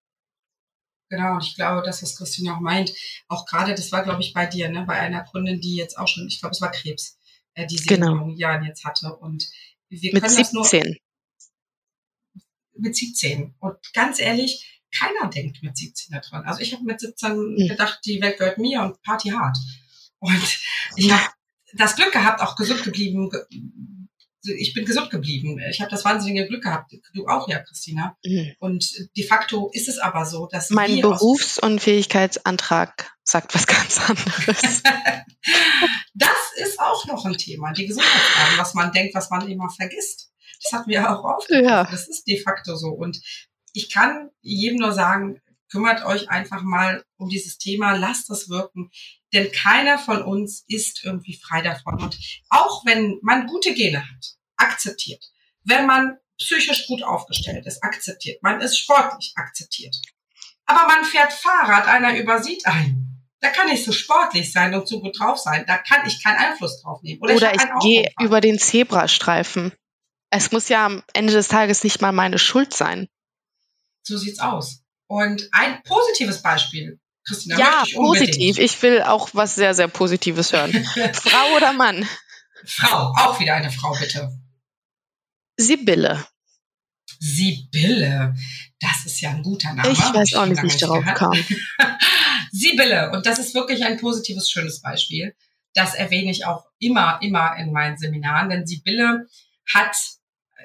Genau, 1.09 1.33
und 1.35 1.43
ich 1.45 1.55
glaube, 1.55 1.83
das, 1.85 2.01
was 2.01 2.17
Christine 2.17 2.55
auch 2.55 2.59
meint, 2.59 2.91
auch 3.27 3.45
gerade, 3.45 3.75
das 3.75 3.91
war, 3.91 4.03
glaube 4.03 4.21
ich, 4.21 4.33
bei 4.33 4.47
dir, 4.47 4.69
ne, 4.69 4.85
bei 4.87 4.99
einer 4.99 5.23
Kundin, 5.23 5.61
die 5.61 5.75
jetzt 5.75 5.99
auch 5.99 6.07
schon, 6.07 6.27
ich 6.27 6.39
glaube, 6.39 6.53
es 6.53 6.61
war 6.61 6.71
Krebs, 6.71 7.19
äh, 7.55 7.65
die 7.67 7.77
sie 7.77 7.87
genau. 7.87 8.11
in 8.11 8.17
jungen 8.19 8.37
Jahren 8.37 8.65
jetzt 8.65 8.85
hatte. 8.85 9.15
Und 9.15 9.49
wir 9.89 10.13
mit 10.13 10.23
können 10.23 10.35
17. 10.35 10.61
Das 10.61 10.73
nur, 10.73 10.83
mit 12.77 12.95
17. 12.95 13.55
Und 13.59 13.93
ganz 13.93 14.19
ehrlich, 14.19 14.81
keiner 14.97 15.29
denkt 15.29 15.61
mit 15.63 15.75
17 15.75 16.19
daran. 16.21 16.45
Also 16.45 16.61
ich 16.61 16.73
habe 16.73 16.83
mit 16.83 16.99
17 16.99 17.37
mhm. 17.37 17.67
gedacht, 17.67 17.99
die 18.05 18.21
Welt 18.21 18.37
gehört 18.37 18.57
mir 18.57 18.81
und 18.81 19.01
Party 19.01 19.29
hart. 19.29 19.57
Und 20.19 20.59
ich 20.95 21.11
habe 21.11 21.33
das 21.73 21.95
Glück 21.95 22.11
gehabt, 22.11 22.41
auch 22.41 22.55
gesund 22.55 22.83
geblieben. 22.83 23.29
Ich 24.45 24.73
bin 24.73 24.85
gesund 24.85 25.09
geblieben. 25.09 25.59
Ich 25.69 25.81
habe 25.81 25.91
das 25.91 26.05
wahnsinnige 26.05 26.47
Glück 26.47 26.63
gehabt. 26.63 26.93
Du 27.13 27.27
auch, 27.27 27.47
ja, 27.47 27.59
Christina. 27.59 28.17
Mhm. 28.23 28.53
Und 28.59 28.89
de 29.15 29.25
facto 29.25 29.69
ist 29.73 29.87
es 29.87 29.97
aber 29.97 30.25
so, 30.25 30.47
dass 30.47 30.69
mein 30.69 31.01
Berufsunfähigkeitsantrag 31.01 33.11
sagt 33.23 33.55
was 33.55 33.67
ganz 33.67 34.09
anderes. 34.09 34.83
das 36.13 36.37
ist 36.57 36.79
auch 36.79 37.05
noch 37.07 37.25
ein 37.25 37.37
Thema, 37.37 37.71
die 37.73 37.87
Gesundheitsfragen, 37.87 38.57
was 38.57 38.73
man 38.73 38.91
denkt, 38.91 39.15
was 39.15 39.29
man 39.29 39.49
immer 39.49 39.69
vergisst. 39.69 40.31
Das 40.63 40.73
hatten 40.73 40.89
wir 40.89 41.09
auch 41.09 41.23
oft. 41.23 41.49
Ja. 41.49 41.85
Das 41.85 42.07
ist 42.07 42.27
de 42.27 42.41
facto 42.41 42.75
so. 42.75 42.89
Und 42.89 43.19
ich 43.73 43.91
kann 43.91 44.29
jedem 44.41 44.77
nur 44.77 44.93
sagen, 44.93 45.41
kümmert 45.69 46.05
euch 46.05 46.29
einfach 46.29 46.61
mal 46.61 47.03
um 47.17 47.29
dieses 47.29 47.57
Thema, 47.57 47.93
lasst 47.93 48.29
es 48.29 48.49
wirken, 48.49 48.91
denn 49.33 49.51
keiner 49.51 49.97
von 49.97 50.23
uns 50.23 50.63
ist 50.67 51.03
irgendwie 51.03 51.39
frei 51.41 51.61
davon. 51.61 52.01
Und 52.01 52.17
auch 52.49 52.85
wenn 52.85 53.19
man 53.21 53.47
gute 53.47 53.73
Gene 53.73 54.01
hat, 54.01 54.35
akzeptiert, 54.57 55.23
wenn 55.63 55.85
man 55.85 56.17
psychisch 56.37 56.87
gut 56.87 57.03
aufgestellt 57.03 57.65
ist, 57.65 57.83
akzeptiert, 57.83 58.41
man 58.43 58.61
ist 58.61 58.77
sportlich 58.77 59.33
akzeptiert, 59.35 59.95
aber 60.65 60.87
man 60.87 61.05
fährt 61.05 61.33
Fahrrad, 61.33 61.87
einer 61.87 62.17
übersieht 62.17 62.65
einen 62.65 63.05
da 63.45 63.51
kann 63.51 63.67
ich 63.69 63.85
so 63.85 63.91
sportlich 63.91 64.51
sein 64.51 64.73
und 64.73 64.87
so 64.87 64.99
gut 64.99 65.19
drauf 65.19 65.37
sein. 65.37 65.65
Da 65.67 65.77
kann 65.77 66.07
ich 66.07 66.23
keinen 66.23 66.37
Einfluss 66.37 66.81
drauf 66.81 67.01
nehmen. 67.03 67.21
Oder, 67.21 67.35
Oder 67.35 67.53
ich, 67.53 67.61
ich 67.61 67.79
gehe 67.81 68.11
über 68.19 68.41
den 68.41 68.57
Zebrastreifen. 68.57 69.71
Es 70.31 70.51
muss 70.51 70.67
ja 70.69 70.85
am 70.85 71.03
Ende 71.13 71.31
des 71.31 71.47
Tages 71.47 71.83
nicht 71.83 72.01
mal 72.01 72.11
meine 72.11 72.39
Schuld 72.39 72.73
sein. 72.73 73.07
So 74.01 74.17
sieht's 74.17 74.39
aus. 74.39 74.83
Und 75.15 75.47
ein 75.53 75.81
positives 75.83 76.41
Beispiel, 76.41 76.99
Christina, 77.25 77.57
ja, 77.57 77.83
ich 77.87 77.95
positiv. 77.95 78.59
Ich 78.59 78.81
will 78.81 79.01
auch 79.01 79.29
was 79.31 79.55
sehr, 79.55 79.73
sehr 79.73 79.87
Positives 79.87 80.51
hören. 80.51 80.73
Frau 81.13 81.55
oder 81.55 81.71
Mann? 81.71 82.05
Frau, 82.65 83.13
auch 83.15 83.39
wieder 83.39 83.55
eine 83.55 83.71
Frau, 83.71 83.95
bitte. 83.97 84.37
Sibylle. 85.55 86.27
Sibylle, 87.17 88.35
das 88.81 89.05
ist 89.05 89.21
ja 89.21 89.29
ein 89.29 89.41
guter 89.41 89.73
Name. 89.73 89.89
Ich 89.89 89.99
weiß 89.99 90.33
auch 90.33 90.47
nicht, 90.47 90.61
wie 90.61 90.67
ich 90.67 90.77
darauf 90.77 91.05
kam. 91.05 91.31
Sibylle, 92.51 93.11
und 93.11 93.25
das 93.25 93.39
ist 93.39 93.55
wirklich 93.55 93.85
ein 93.85 93.97
positives, 93.97 94.49
schönes 94.49 94.81
Beispiel. 94.81 95.33
Das 95.73 95.95
erwähne 95.95 96.29
ich 96.29 96.45
auch 96.45 96.65
immer, 96.77 97.19
immer 97.21 97.55
in 97.57 97.71
meinen 97.71 97.97
Seminaren, 97.97 98.49
denn 98.49 98.67
Sibylle 98.67 99.27
hat 99.73 99.95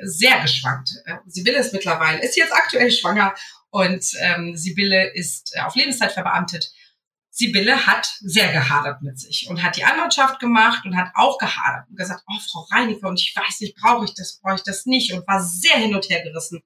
sehr 0.02 0.40
geschwankt. 0.40 0.90
Äh, 1.04 1.16
Sibylle 1.26 1.58
ist 1.58 1.72
mittlerweile, 1.72 2.22
ist 2.22 2.36
jetzt 2.36 2.52
aktuell 2.52 2.90
schwanger 2.90 3.34
und 3.70 4.04
ähm, 4.20 4.56
Sibylle 4.56 5.12
ist 5.14 5.54
äh, 5.54 5.60
auf 5.60 5.74
Lebenszeit 5.74 6.12
verbeamtet. 6.12 6.72
Sibylle 7.30 7.86
hat 7.86 8.12
sehr 8.20 8.52
gehadert 8.52 9.02
mit 9.02 9.18
sich 9.18 9.48
und 9.48 9.62
hat 9.62 9.76
die 9.76 9.84
Anwaltschaft 9.84 10.40
gemacht 10.40 10.84
und 10.84 10.96
hat 10.96 11.12
auch 11.14 11.38
gehadert 11.38 11.88
und 11.88 11.96
gesagt, 11.96 12.22
oh, 12.26 12.40
Frau 12.50 12.66
Reiniger, 12.70 13.08
und 13.08 13.20
ich 13.20 13.34
weiß 13.34 13.60
nicht, 13.60 13.76
brauche 13.76 14.04
ich 14.04 14.14
das, 14.14 14.40
brauche 14.42 14.56
ich 14.56 14.62
das 14.62 14.84
nicht 14.84 15.12
und 15.12 15.26
war 15.26 15.42
sehr 15.42 15.76
hin 15.76 15.94
und 15.94 16.08
her 16.10 16.22
gerissen. 16.22 16.62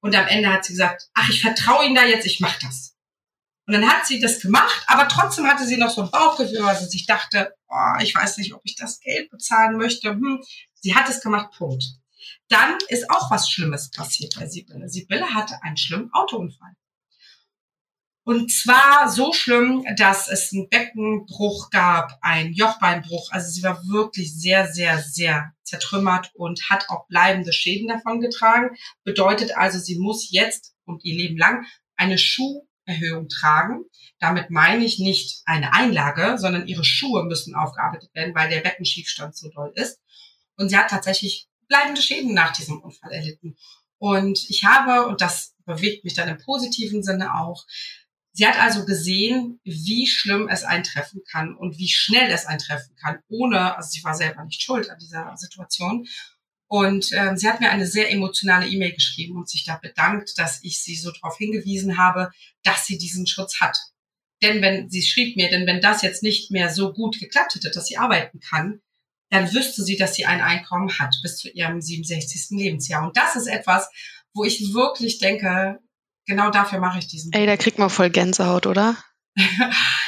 Und 0.00 0.16
am 0.16 0.26
Ende 0.26 0.52
hat 0.52 0.64
sie 0.64 0.72
gesagt, 0.72 1.08
ach, 1.14 1.30
ich 1.30 1.40
vertraue 1.40 1.86
Ihnen 1.86 1.94
da 1.94 2.04
jetzt, 2.04 2.26
ich 2.26 2.40
mache 2.40 2.58
das. 2.62 2.96
Und 3.66 3.74
dann 3.74 3.88
hat 3.88 4.06
sie 4.06 4.20
das 4.20 4.40
gemacht, 4.40 4.84
aber 4.88 5.06
trotzdem 5.06 5.46
hatte 5.46 5.64
sie 5.64 5.76
noch 5.76 5.90
so 5.90 6.02
ein 6.02 6.10
Bauchgefühl, 6.10 6.64
weil 6.64 6.76
sie 6.76 6.86
sich 6.86 7.06
dachte, 7.06 7.54
oh, 7.68 8.02
ich 8.02 8.14
weiß 8.14 8.38
nicht, 8.38 8.52
ob 8.54 8.60
ich 8.64 8.74
das 8.74 9.00
Geld 9.00 9.30
bezahlen 9.30 9.76
möchte. 9.76 10.10
Hm. 10.10 10.42
Sie 10.74 10.94
hat 10.96 11.08
es 11.08 11.20
gemacht, 11.20 11.52
Punkt. 11.56 11.84
Dann 12.48 12.78
ist 12.88 13.10
auch 13.10 13.30
was 13.30 13.48
Schlimmes 13.50 13.90
passiert 13.90 14.34
bei 14.38 14.46
Sibylle. 14.46 14.88
Sibylle 14.88 15.34
hatte 15.34 15.62
einen 15.62 15.76
schlimmen 15.76 16.12
Autounfall. 16.12 16.72
Und 18.24 18.52
zwar 18.52 19.08
so 19.08 19.32
schlimm, 19.32 19.84
dass 19.96 20.28
es 20.28 20.52
einen 20.52 20.68
Beckenbruch 20.68 21.70
gab, 21.70 22.18
einen 22.20 22.52
Jochbeinbruch. 22.52 23.30
Also 23.32 23.50
sie 23.50 23.64
war 23.64 23.82
wirklich 23.88 24.32
sehr, 24.32 24.68
sehr, 24.68 25.02
sehr 25.02 25.52
zertrümmert 25.64 26.30
und 26.34 26.70
hat 26.70 26.88
auch 26.88 27.08
bleibende 27.08 27.52
Schäden 27.52 27.88
davon 27.88 28.20
getragen. 28.20 28.76
Bedeutet 29.02 29.56
also, 29.56 29.78
sie 29.78 29.98
muss 29.98 30.30
jetzt 30.30 30.74
und 30.84 31.04
ihr 31.04 31.16
Leben 31.16 31.36
lang 31.36 31.64
eine 31.96 32.18
Schuh 32.18 32.66
Erhöhung 32.84 33.28
tragen. 33.28 33.84
Damit 34.18 34.50
meine 34.50 34.84
ich 34.84 34.98
nicht 34.98 35.42
eine 35.44 35.72
Einlage, 35.72 36.38
sondern 36.38 36.66
ihre 36.66 36.84
Schuhe 36.84 37.24
müssen 37.24 37.54
aufgearbeitet 37.54 38.10
werden, 38.14 38.34
weil 38.34 38.50
der 38.50 38.60
Beckenschiefstand 38.60 39.36
so 39.36 39.48
doll 39.50 39.72
ist. 39.74 40.00
Und 40.56 40.68
sie 40.68 40.76
hat 40.76 40.90
tatsächlich 40.90 41.48
bleibende 41.72 42.02
Schäden 42.02 42.34
nach 42.34 42.52
diesem 42.52 42.80
Unfall 42.80 43.12
erlitten. 43.12 43.56
Und 43.98 44.50
ich 44.50 44.64
habe, 44.64 45.06
und 45.06 45.22
das 45.22 45.54
bewegt 45.64 46.04
mich 46.04 46.12
dann 46.12 46.28
im 46.28 46.36
positiven 46.36 47.02
Sinne 47.02 47.34
auch, 47.40 47.64
sie 48.32 48.46
hat 48.46 48.60
also 48.60 48.84
gesehen, 48.84 49.58
wie 49.64 50.06
schlimm 50.06 50.48
es 50.48 50.64
eintreffen 50.64 51.22
kann 51.30 51.54
und 51.56 51.78
wie 51.78 51.88
schnell 51.88 52.30
es 52.30 52.44
eintreffen 52.44 52.94
kann, 52.96 53.20
ohne, 53.28 53.76
also 53.76 53.88
sie 53.90 54.04
war 54.04 54.14
selber 54.14 54.44
nicht 54.44 54.62
schuld 54.62 54.90
an 54.90 54.98
dieser 54.98 55.34
Situation. 55.36 56.06
Und 56.66 57.12
äh, 57.12 57.36
sie 57.36 57.48
hat 57.48 57.60
mir 57.60 57.70
eine 57.70 57.86
sehr 57.86 58.10
emotionale 58.10 58.66
E-Mail 58.66 58.92
geschrieben 58.92 59.36
und 59.36 59.48
sich 59.48 59.64
da 59.64 59.76
bedankt, 59.76 60.32
dass 60.36 60.62
ich 60.62 60.82
sie 60.82 60.96
so 60.96 61.10
darauf 61.10 61.38
hingewiesen 61.38 61.96
habe, 61.96 62.30
dass 62.62 62.86
sie 62.86 62.98
diesen 62.98 63.26
Schutz 63.26 63.60
hat. 63.60 63.78
Denn 64.42 64.60
wenn, 64.60 64.90
sie 64.90 65.02
schrieb 65.02 65.36
mir, 65.36 65.48
denn 65.48 65.66
wenn 65.66 65.80
das 65.80 66.02
jetzt 66.02 66.22
nicht 66.22 66.50
mehr 66.50 66.70
so 66.70 66.92
gut 66.92 67.18
geklappt 67.18 67.54
hätte, 67.54 67.70
dass 67.70 67.86
sie 67.86 67.98
arbeiten 67.98 68.40
kann, 68.40 68.80
dann 69.32 69.52
wüsste 69.52 69.82
sie, 69.82 69.96
dass 69.96 70.14
sie 70.14 70.26
ein 70.26 70.42
Einkommen 70.42 70.90
hat 70.98 71.14
bis 71.22 71.38
zu 71.38 71.48
ihrem 71.48 71.80
67. 71.80 72.50
Lebensjahr. 72.50 73.02
Und 73.02 73.16
das 73.16 73.34
ist 73.34 73.46
etwas, 73.46 73.88
wo 74.34 74.44
ich 74.44 74.74
wirklich 74.74 75.18
denke, 75.18 75.80
genau 76.26 76.50
dafür 76.50 76.80
mache 76.80 76.98
ich 76.98 77.06
diesen. 77.06 77.32
Ey, 77.32 77.46
da 77.46 77.56
kriegt 77.56 77.78
man 77.78 77.88
voll 77.88 78.10
Gänsehaut, 78.10 78.66
oder? 78.66 78.96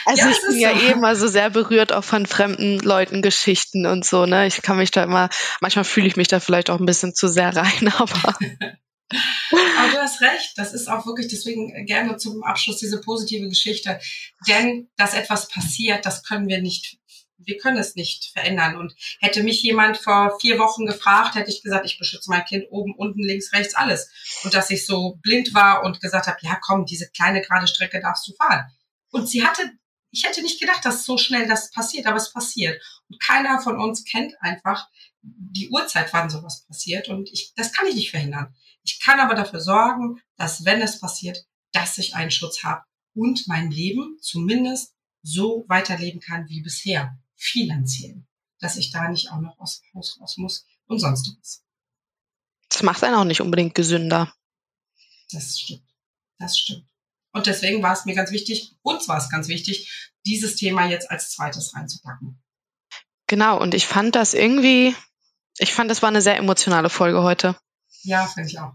Also 0.06 0.20
ja, 0.20 0.30
ich 0.32 0.40
bin 0.46 0.58
ja 0.58 0.78
so. 0.78 0.84
eh 0.84 0.90
immer 0.90 1.16
so 1.16 1.28
sehr 1.28 1.48
berührt 1.48 1.90
auch 1.90 2.04
von 2.04 2.26
fremden 2.26 2.78
Leuten 2.80 3.22
Geschichten 3.22 3.86
und 3.86 4.04
so, 4.04 4.26
ne? 4.26 4.46
Ich 4.46 4.60
kann 4.60 4.76
mich 4.76 4.90
da 4.90 5.02
immer, 5.02 5.30
manchmal 5.62 5.86
fühle 5.86 6.06
ich 6.06 6.16
mich 6.16 6.28
da 6.28 6.40
vielleicht 6.40 6.68
auch 6.68 6.78
ein 6.78 6.84
bisschen 6.84 7.14
zu 7.14 7.26
sehr 7.26 7.56
rein, 7.56 7.88
aber. 7.96 8.36
aber 8.36 9.90
du 9.90 9.98
hast 9.98 10.20
recht, 10.20 10.52
das 10.56 10.74
ist 10.74 10.88
auch 10.88 11.06
wirklich 11.06 11.28
deswegen 11.28 11.86
gerne 11.86 12.18
zum 12.18 12.44
Abschluss 12.44 12.76
diese 12.76 13.00
positive 13.00 13.48
Geschichte. 13.48 13.98
Denn 14.46 14.90
dass 14.98 15.14
etwas 15.14 15.48
passiert, 15.48 16.04
das 16.04 16.22
können 16.22 16.48
wir 16.48 16.60
nicht 16.60 16.98
wir 17.38 17.58
können 17.58 17.76
es 17.76 17.94
nicht 17.94 18.30
verändern. 18.32 18.76
Und 18.76 18.94
hätte 19.20 19.42
mich 19.42 19.62
jemand 19.62 19.96
vor 19.96 20.38
vier 20.40 20.58
Wochen 20.58 20.86
gefragt, 20.86 21.34
hätte 21.34 21.50
ich 21.50 21.62
gesagt, 21.62 21.86
ich 21.86 21.98
beschütze 21.98 22.30
mein 22.30 22.44
Kind 22.44 22.66
oben, 22.70 22.94
unten, 22.94 23.22
links, 23.22 23.52
rechts, 23.52 23.74
alles. 23.74 24.10
Und 24.44 24.54
dass 24.54 24.70
ich 24.70 24.86
so 24.86 25.18
blind 25.22 25.54
war 25.54 25.84
und 25.84 26.00
gesagt 26.00 26.26
habe, 26.26 26.38
ja 26.42 26.58
komm, 26.60 26.86
diese 26.86 27.10
kleine 27.10 27.42
gerade 27.42 27.66
Strecke 27.66 28.00
darfst 28.00 28.26
du 28.28 28.32
fahren. 28.34 28.66
Und 29.10 29.28
sie 29.28 29.44
hatte, 29.44 29.70
ich 30.10 30.24
hätte 30.24 30.42
nicht 30.42 30.60
gedacht, 30.60 30.84
dass 30.84 31.04
so 31.04 31.18
schnell 31.18 31.46
das 31.48 31.70
passiert, 31.70 32.06
aber 32.06 32.16
es 32.16 32.32
passiert. 32.32 32.80
Und 33.08 33.20
keiner 33.20 33.60
von 33.60 33.78
uns 33.78 34.04
kennt 34.04 34.34
einfach 34.40 34.88
die 35.22 35.70
Uhrzeit, 35.70 36.12
wann 36.12 36.30
sowas 36.30 36.64
passiert. 36.66 37.08
Und 37.08 37.30
ich, 37.32 37.52
das 37.56 37.72
kann 37.72 37.86
ich 37.86 37.94
nicht 37.94 38.10
verhindern. 38.10 38.54
Ich 38.82 39.00
kann 39.00 39.20
aber 39.20 39.34
dafür 39.34 39.60
sorgen, 39.60 40.20
dass 40.36 40.64
wenn 40.64 40.82
es 40.82 41.00
passiert, 41.00 41.44
dass 41.72 41.98
ich 41.98 42.14
einen 42.14 42.30
Schutz 42.30 42.62
habe 42.62 42.82
und 43.14 43.48
mein 43.48 43.70
Leben 43.70 44.18
zumindest 44.20 44.94
so 45.22 45.64
weiterleben 45.68 46.20
kann 46.20 46.48
wie 46.48 46.60
bisher 46.60 47.18
finanziell, 47.44 48.24
dass 48.60 48.76
ich 48.76 48.90
da 48.90 49.08
nicht 49.08 49.30
auch 49.30 49.40
noch 49.40 49.58
aus 49.58 49.80
dem 49.80 49.94
Haus 49.94 50.18
raus 50.20 50.36
muss 50.36 50.66
und 50.86 50.98
sonst 50.98 51.36
was. 51.38 51.64
Das 52.68 52.82
macht 52.82 53.04
einen 53.04 53.14
auch 53.14 53.24
nicht 53.24 53.40
unbedingt 53.40 53.74
gesünder. 53.74 54.34
Das 55.30 55.58
stimmt. 55.58 55.86
Das 56.38 56.58
stimmt. 56.58 56.88
Und 57.32 57.46
deswegen 57.46 57.82
war 57.82 57.92
es 57.92 58.04
mir 58.04 58.14
ganz 58.14 58.30
wichtig, 58.30 58.76
uns 58.82 59.08
war 59.08 59.18
es 59.18 59.28
ganz 59.28 59.48
wichtig, 59.48 60.12
dieses 60.24 60.56
Thema 60.56 60.86
jetzt 60.86 61.10
als 61.10 61.30
zweites 61.30 61.74
reinzupacken. 61.74 62.42
Genau, 63.26 63.60
und 63.60 63.74
ich 63.74 63.86
fand 63.86 64.14
das 64.14 64.34
irgendwie, 64.34 64.94
ich 65.58 65.72
fand, 65.72 65.90
das 65.90 66.02
war 66.02 66.08
eine 66.08 66.22
sehr 66.22 66.36
emotionale 66.36 66.90
Folge 66.90 67.22
heute. 67.22 67.56
Ja, 68.02 68.26
finde 68.26 68.48
ich 68.48 68.58
auch. 68.58 68.74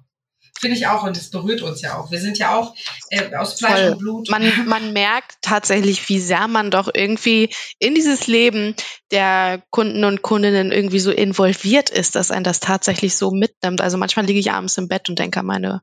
Finde 0.59 0.75
ich 0.75 0.87
auch 0.87 1.03
und 1.03 1.15
es 1.15 1.29
berührt 1.29 1.61
uns 1.61 1.81
ja 1.81 1.97
auch. 1.97 2.11
Wir 2.11 2.19
sind 2.19 2.37
ja 2.37 2.55
auch 2.55 2.75
äh, 3.09 3.33
aus 3.35 3.53
Fleisch 3.53 3.79
Voll. 3.79 3.91
und 3.91 3.97
Blut. 3.99 4.29
Man, 4.29 4.67
man 4.67 4.93
merkt 4.93 5.37
tatsächlich, 5.41 6.09
wie 6.09 6.19
sehr 6.19 6.47
man 6.47 6.69
doch 6.69 6.89
irgendwie 6.93 7.49
in 7.79 7.95
dieses 7.95 8.27
Leben 8.27 8.75
der 9.11 9.63
Kunden 9.69 10.03
und 10.03 10.21
Kundinnen 10.21 10.71
irgendwie 10.71 10.99
so 10.99 11.11
involviert 11.11 11.89
ist, 11.89 12.15
dass 12.15 12.31
ein 12.31 12.43
das 12.43 12.59
tatsächlich 12.59 13.15
so 13.15 13.31
mitnimmt. 13.31 13.81
Also 13.81 13.97
manchmal 13.97 14.25
liege 14.25 14.39
ich 14.39 14.51
abends 14.51 14.77
im 14.77 14.87
Bett 14.87 15.09
und 15.09 15.17
denke 15.17 15.39
an 15.39 15.45
meine 15.45 15.81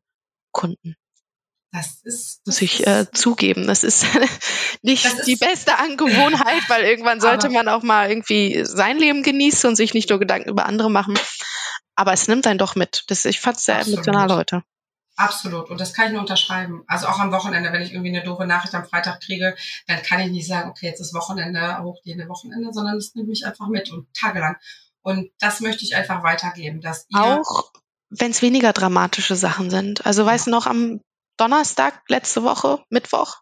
Kunden. 0.53 0.97
Das 1.73 2.01
ist, 2.05 2.41
das 2.45 2.47
muss 2.47 2.63
ich 2.63 2.87
äh, 2.87 3.07
zugeben. 3.13 3.67
Das 3.67 3.85
ist 3.85 4.07
nicht 4.83 5.05
das 5.05 5.15
ist, 5.15 5.27
die 5.27 5.37
beste 5.37 5.79
Angewohnheit, 5.79 6.63
weil 6.69 6.85
irgendwann 6.85 7.21
sollte 7.23 7.51
man 7.51 7.69
auch 7.69 7.83
mal 7.83 8.09
irgendwie 8.09 8.65
sein 8.65 8.99
Leben 8.99 9.23
genießen 9.23 9.69
und 9.69 9.77
sich 9.77 9.93
nicht 9.93 10.09
nur 10.11 10.19
Gedanken 10.19 10.49
über 10.49 10.67
andere 10.67 10.91
machen. 10.91 11.15
Aber 11.97 12.13
es 12.13 12.29
nimmt 12.29 12.47
einen 12.47 12.59
doch 12.59 12.77
mit. 12.77 13.05
Das, 13.09 13.25
ich 13.25 13.41
fand 13.41 13.57
es 13.57 13.65
sehr 13.65 13.79
Absolut. 13.79 14.07
emotional 14.07 14.37
heute. 14.37 14.63
Absolut. 15.17 15.71
Und 15.71 15.81
das 15.81 15.95
kann 15.95 16.07
ich 16.07 16.13
nur 16.13 16.21
unterschreiben. 16.21 16.85
Also 16.87 17.07
auch 17.07 17.19
am 17.19 17.33
Wochenende, 17.33 17.73
wenn 17.73 17.81
ich 17.81 17.93
irgendwie 17.93 18.15
eine 18.15 18.23
doofe 18.23 18.47
Nachricht 18.47 18.75
am 18.75 18.85
Freitag 18.85 19.21
kriege, 19.23 19.57
dann 19.87 20.03
kann 20.03 20.21
ich 20.21 20.31
nicht 20.31 20.47
sagen, 20.47 20.69
okay, 20.69 20.87
jetzt 20.87 21.01
ist 21.01 21.15
Wochenende, 21.15 21.83
hochgehende 21.83 22.29
Wochenende, 22.29 22.73
sondern 22.73 22.99
es 22.99 23.15
nimmt 23.15 23.29
mich 23.29 23.47
einfach 23.47 23.69
mit 23.69 23.91
und 23.91 24.13
tagelang. 24.15 24.57
Und 25.01 25.31
das 25.41 25.61
möchte 25.61 25.85
ich 25.85 25.97
einfach 25.97 26.23
weitergeben, 26.23 26.83
dass 26.83 27.07
ihr 27.09 27.19
auch 27.19 27.73
wenn 28.11 28.31
es 28.31 28.43
weniger 28.43 28.73
dramatische 28.73 29.37
Sachen 29.37 29.71
sind. 29.71 30.07
Also 30.07 30.25
weißt 30.25 30.47
du 30.47 30.51
noch 30.51 30.67
am 30.67 31.01
Donnerstag 31.37 32.03
letzte 32.09 32.43
Woche, 32.43 32.83
Mittwoch, 32.89 33.39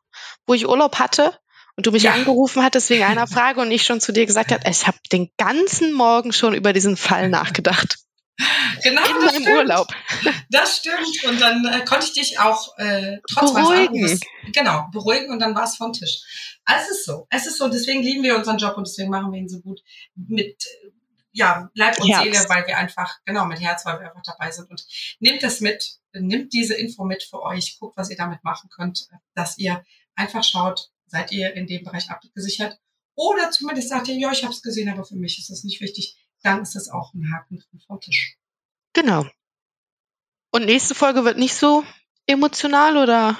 wo 0.47 0.55
ich 0.55 0.69
Urlaub 0.69 0.99
hatte 0.99 1.39
und 1.77 1.87
du 1.87 1.93
mich 1.93 2.05
ja. 2.05 2.13
angerufen 2.13 2.63
hattest 2.63 2.91
wegen 2.91 3.05
einer 3.05 3.27
Frage 3.29 3.61
und 3.61 3.71
ich 3.71 3.85
schon 3.85 4.01
zu 4.01 4.13
dir 4.13 4.27
gesagt 4.27 4.53
habe, 4.53 4.69
ich 4.69 4.87
habe 4.87 4.99
den 5.13 5.31
ganzen 5.37 5.93
Morgen 5.93 6.33
schon 6.33 6.55
über 6.55 6.73
diesen 6.73 6.97
Fall 6.97 7.29
nachgedacht. 7.31 7.99
Genau, 8.83 9.05
in 9.05 9.15
meinem 9.19 9.29
stimmt. 9.29 9.49
Urlaub. 9.49 9.89
Das 10.51 10.79
stimmt. 10.79 11.25
Und 11.25 11.41
dann 11.41 11.65
äh, 11.67 11.85
konnte 11.85 12.07
ich 12.07 12.13
dich 12.13 12.39
auch 12.39 12.77
äh, 12.79 13.19
trotz 13.33 13.55
beruhigen. 13.55 14.05
Anrufs, 14.05 14.21
genau, 14.53 14.89
beruhigen 14.93 15.31
und 15.31 15.39
dann 15.39 15.55
war 15.55 15.65
es 15.65 15.77
vom 15.77 15.93
Tisch. 15.93 16.59
Also 16.65 16.85
es 16.91 16.99
ist 16.99 17.05
so. 17.07 17.27
Es 17.31 17.47
ist 17.47 17.59
so. 17.59 17.69
Deswegen 17.69 18.03
lieben 18.03 18.23
wir 18.23 18.37
unseren 18.37 18.59
Job 18.59 18.77
und 18.77 18.87
deswegen 18.87 19.11
machen 19.11 19.33
wir 19.33 19.39
ihn 19.39 19.49
so 19.49 19.61
gut 19.61 19.81
mit 20.15 20.63
ja, 21.33 21.69
Leib 21.75 21.99
und 22.01 22.09
Herz. 22.09 22.23
Seele, 22.23 22.49
weil 22.49 22.67
wir 22.67 22.79
einfach, 22.79 23.19
genau, 23.25 23.45
mit 23.47 23.61
Herz, 23.61 23.85
weil 23.85 23.99
wir 23.99 24.07
einfach 24.07 24.23
dabei 24.23 24.51
sind. 24.51 24.71
Und 24.71 24.85
nehmt 25.19 25.43
das 25.43 25.61
mit, 25.61 25.99
nehmt 26.13 26.53
diese 26.53 26.75
Info 26.75 27.05
mit 27.05 27.25
für 27.25 27.43
euch, 27.43 27.77
guckt, 27.79 27.97
was 27.97 28.11
ihr 28.11 28.17
damit 28.17 28.45
machen 28.45 28.71
könnt, 28.71 29.09
dass 29.35 29.59
ihr 29.59 29.85
einfach 30.15 30.45
schaut, 30.45 30.91
seid 31.07 31.33
ihr 31.33 31.55
in 31.55 31.67
dem 31.67 31.83
Bereich 31.83 32.11
abgesichert 32.11 32.79
oder 33.15 33.51
zumindest 33.51 33.89
sagt 33.89 34.09
ihr, 34.09 34.17
ja, 34.17 34.33
ich 34.33 34.43
habe 34.43 34.53
es 34.53 34.63
gesehen, 34.63 34.89
aber 34.89 35.05
für 35.05 35.17
mich 35.17 35.39
ist 35.39 35.51
das 35.51 35.65
nicht 35.65 35.81
wichtig 35.81 36.17
dann 36.45 36.63
ist 36.63 36.75
das 36.75 36.89
auch 36.89 37.13
ein 37.15 37.33
Haken 37.33 37.63
vom 37.87 38.01
Tisch. 38.01 38.37
Genau. 38.93 39.27
Und 40.53 40.67
nächste 40.67 40.95
Folge 40.95 41.25
wird 41.25 41.39
nicht 41.39 41.55
so 41.55 41.85
emotional 42.27 42.97
oder? 42.97 43.39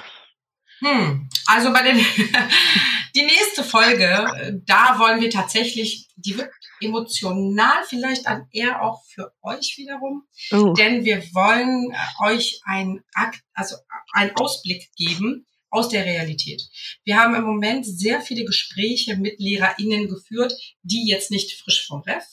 Hm, 0.79 1.29
also 1.45 1.71
bei 1.71 1.83
den, 1.83 1.97
die 3.15 3.23
nächste 3.23 3.63
Folge, 3.63 4.61
da 4.65 4.99
wollen 4.99 5.21
wir 5.21 5.29
tatsächlich, 5.29 6.09
die 6.17 6.37
wird 6.37 6.51
emotional 6.81 7.83
vielleicht 7.87 8.25
dann 8.25 8.47
eher 8.51 8.81
auch 8.81 9.03
für 9.05 9.31
euch 9.41 9.75
wiederum, 9.77 10.27
oh. 10.51 10.73
denn 10.73 11.05
wir 11.05 11.23
wollen 11.33 11.95
euch 12.19 12.59
ein 12.65 13.01
Akt, 13.13 13.41
also 13.53 13.77
einen 14.13 14.35
Ausblick 14.35 14.89
geben 14.97 15.47
aus 15.69 15.89
der 15.89 16.05
Realität. 16.05 16.63
Wir 17.03 17.17
haben 17.17 17.35
im 17.35 17.43
Moment 17.43 17.85
sehr 17.85 18.21
viele 18.21 18.45
Gespräche 18.45 19.15
mit 19.17 19.39
LehrerInnen 19.39 20.09
geführt, 20.09 20.53
die 20.83 21.07
jetzt 21.07 21.31
nicht 21.31 21.61
frisch 21.61 21.85
vom 21.87 22.01
Ref 22.01 22.25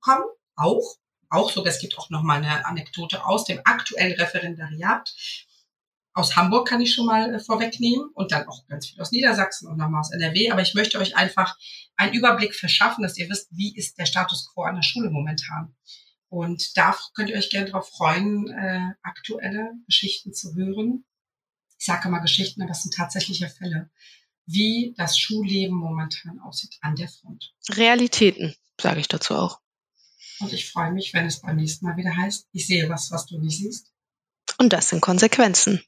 kommen, 0.00 0.24
auch, 0.56 0.96
auch 1.28 1.50
sogar, 1.50 1.72
es 1.72 1.80
gibt 1.80 1.98
auch 1.98 2.10
noch 2.10 2.22
mal 2.22 2.38
eine 2.38 2.66
Anekdote 2.66 3.24
aus 3.24 3.44
dem 3.44 3.60
aktuellen 3.64 4.18
Referendariat. 4.20 5.14
Aus 6.12 6.34
Hamburg 6.36 6.68
kann 6.68 6.80
ich 6.80 6.92
schon 6.92 7.06
mal 7.06 7.34
äh, 7.34 7.38
vorwegnehmen 7.38 8.10
und 8.14 8.32
dann 8.32 8.48
auch 8.48 8.66
ganz 8.66 8.88
viel 8.88 9.00
aus 9.00 9.12
Niedersachsen 9.12 9.68
und 9.68 9.76
nochmal 9.76 10.00
aus 10.00 10.12
NRW. 10.12 10.50
Aber 10.50 10.62
ich 10.62 10.74
möchte 10.74 10.98
euch 10.98 11.16
einfach 11.16 11.56
einen 11.96 12.14
Überblick 12.14 12.54
verschaffen, 12.54 13.02
dass 13.02 13.16
ihr 13.16 13.28
wisst, 13.30 13.48
wie 13.52 13.74
ist 13.76 13.98
der 13.98 14.06
Status 14.06 14.50
quo 14.52 14.62
an 14.62 14.74
der 14.74 14.82
Schule 14.82 15.10
momentan. 15.10 15.74
Und 16.28 16.76
da 16.76 16.96
könnt 17.14 17.30
ihr 17.30 17.36
euch 17.36 17.50
gerne 17.50 17.66
darauf 17.66 17.90
freuen, 17.90 18.48
äh, 18.48 18.92
aktuelle 19.02 19.72
Geschichten 19.86 20.32
zu 20.32 20.54
hören. 20.54 21.04
Ich 21.78 21.86
sage 21.86 22.08
mal 22.08 22.20
Geschichten, 22.20 22.62
aber 22.62 22.72
es 22.72 22.82
sind 22.82 22.94
tatsächliche 22.94 23.48
Fälle, 23.48 23.90
wie 24.46 24.94
das 24.96 25.18
Schulleben 25.18 25.76
momentan 25.76 26.40
aussieht 26.40 26.76
an 26.80 26.96
der 26.96 27.08
Front. 27.08 27.52
Realitäten, 27.70 28.54
sage 28.80 29.00
ich 29.00 29.08
dazu 29.08 29.34
auch. 29.34 29.60
Und 30.40 30.52
ich 30.52 30.70
freue 30.70 30.92
mich, 30.92 31.12
wenn 31.12 31.26
es 31.26 31.40
beim 31.40 31.56
nächsten 31.56 31.86
Mal 31.86 31.96
wieder 31.96 32.16
heißt, 32.16 32.48
ich 32.52 32.66
sehe 32.66 32.88
was, 32.88 33.10
was 33.10 33.26
du 33.26 33.38
nicht 33.38 33.58
siehst. 33.58 33.92
Und 34.58 34.72
das 34.72 34.88
sind 34.88 35.00
Konsequenzen. 35.00 35.82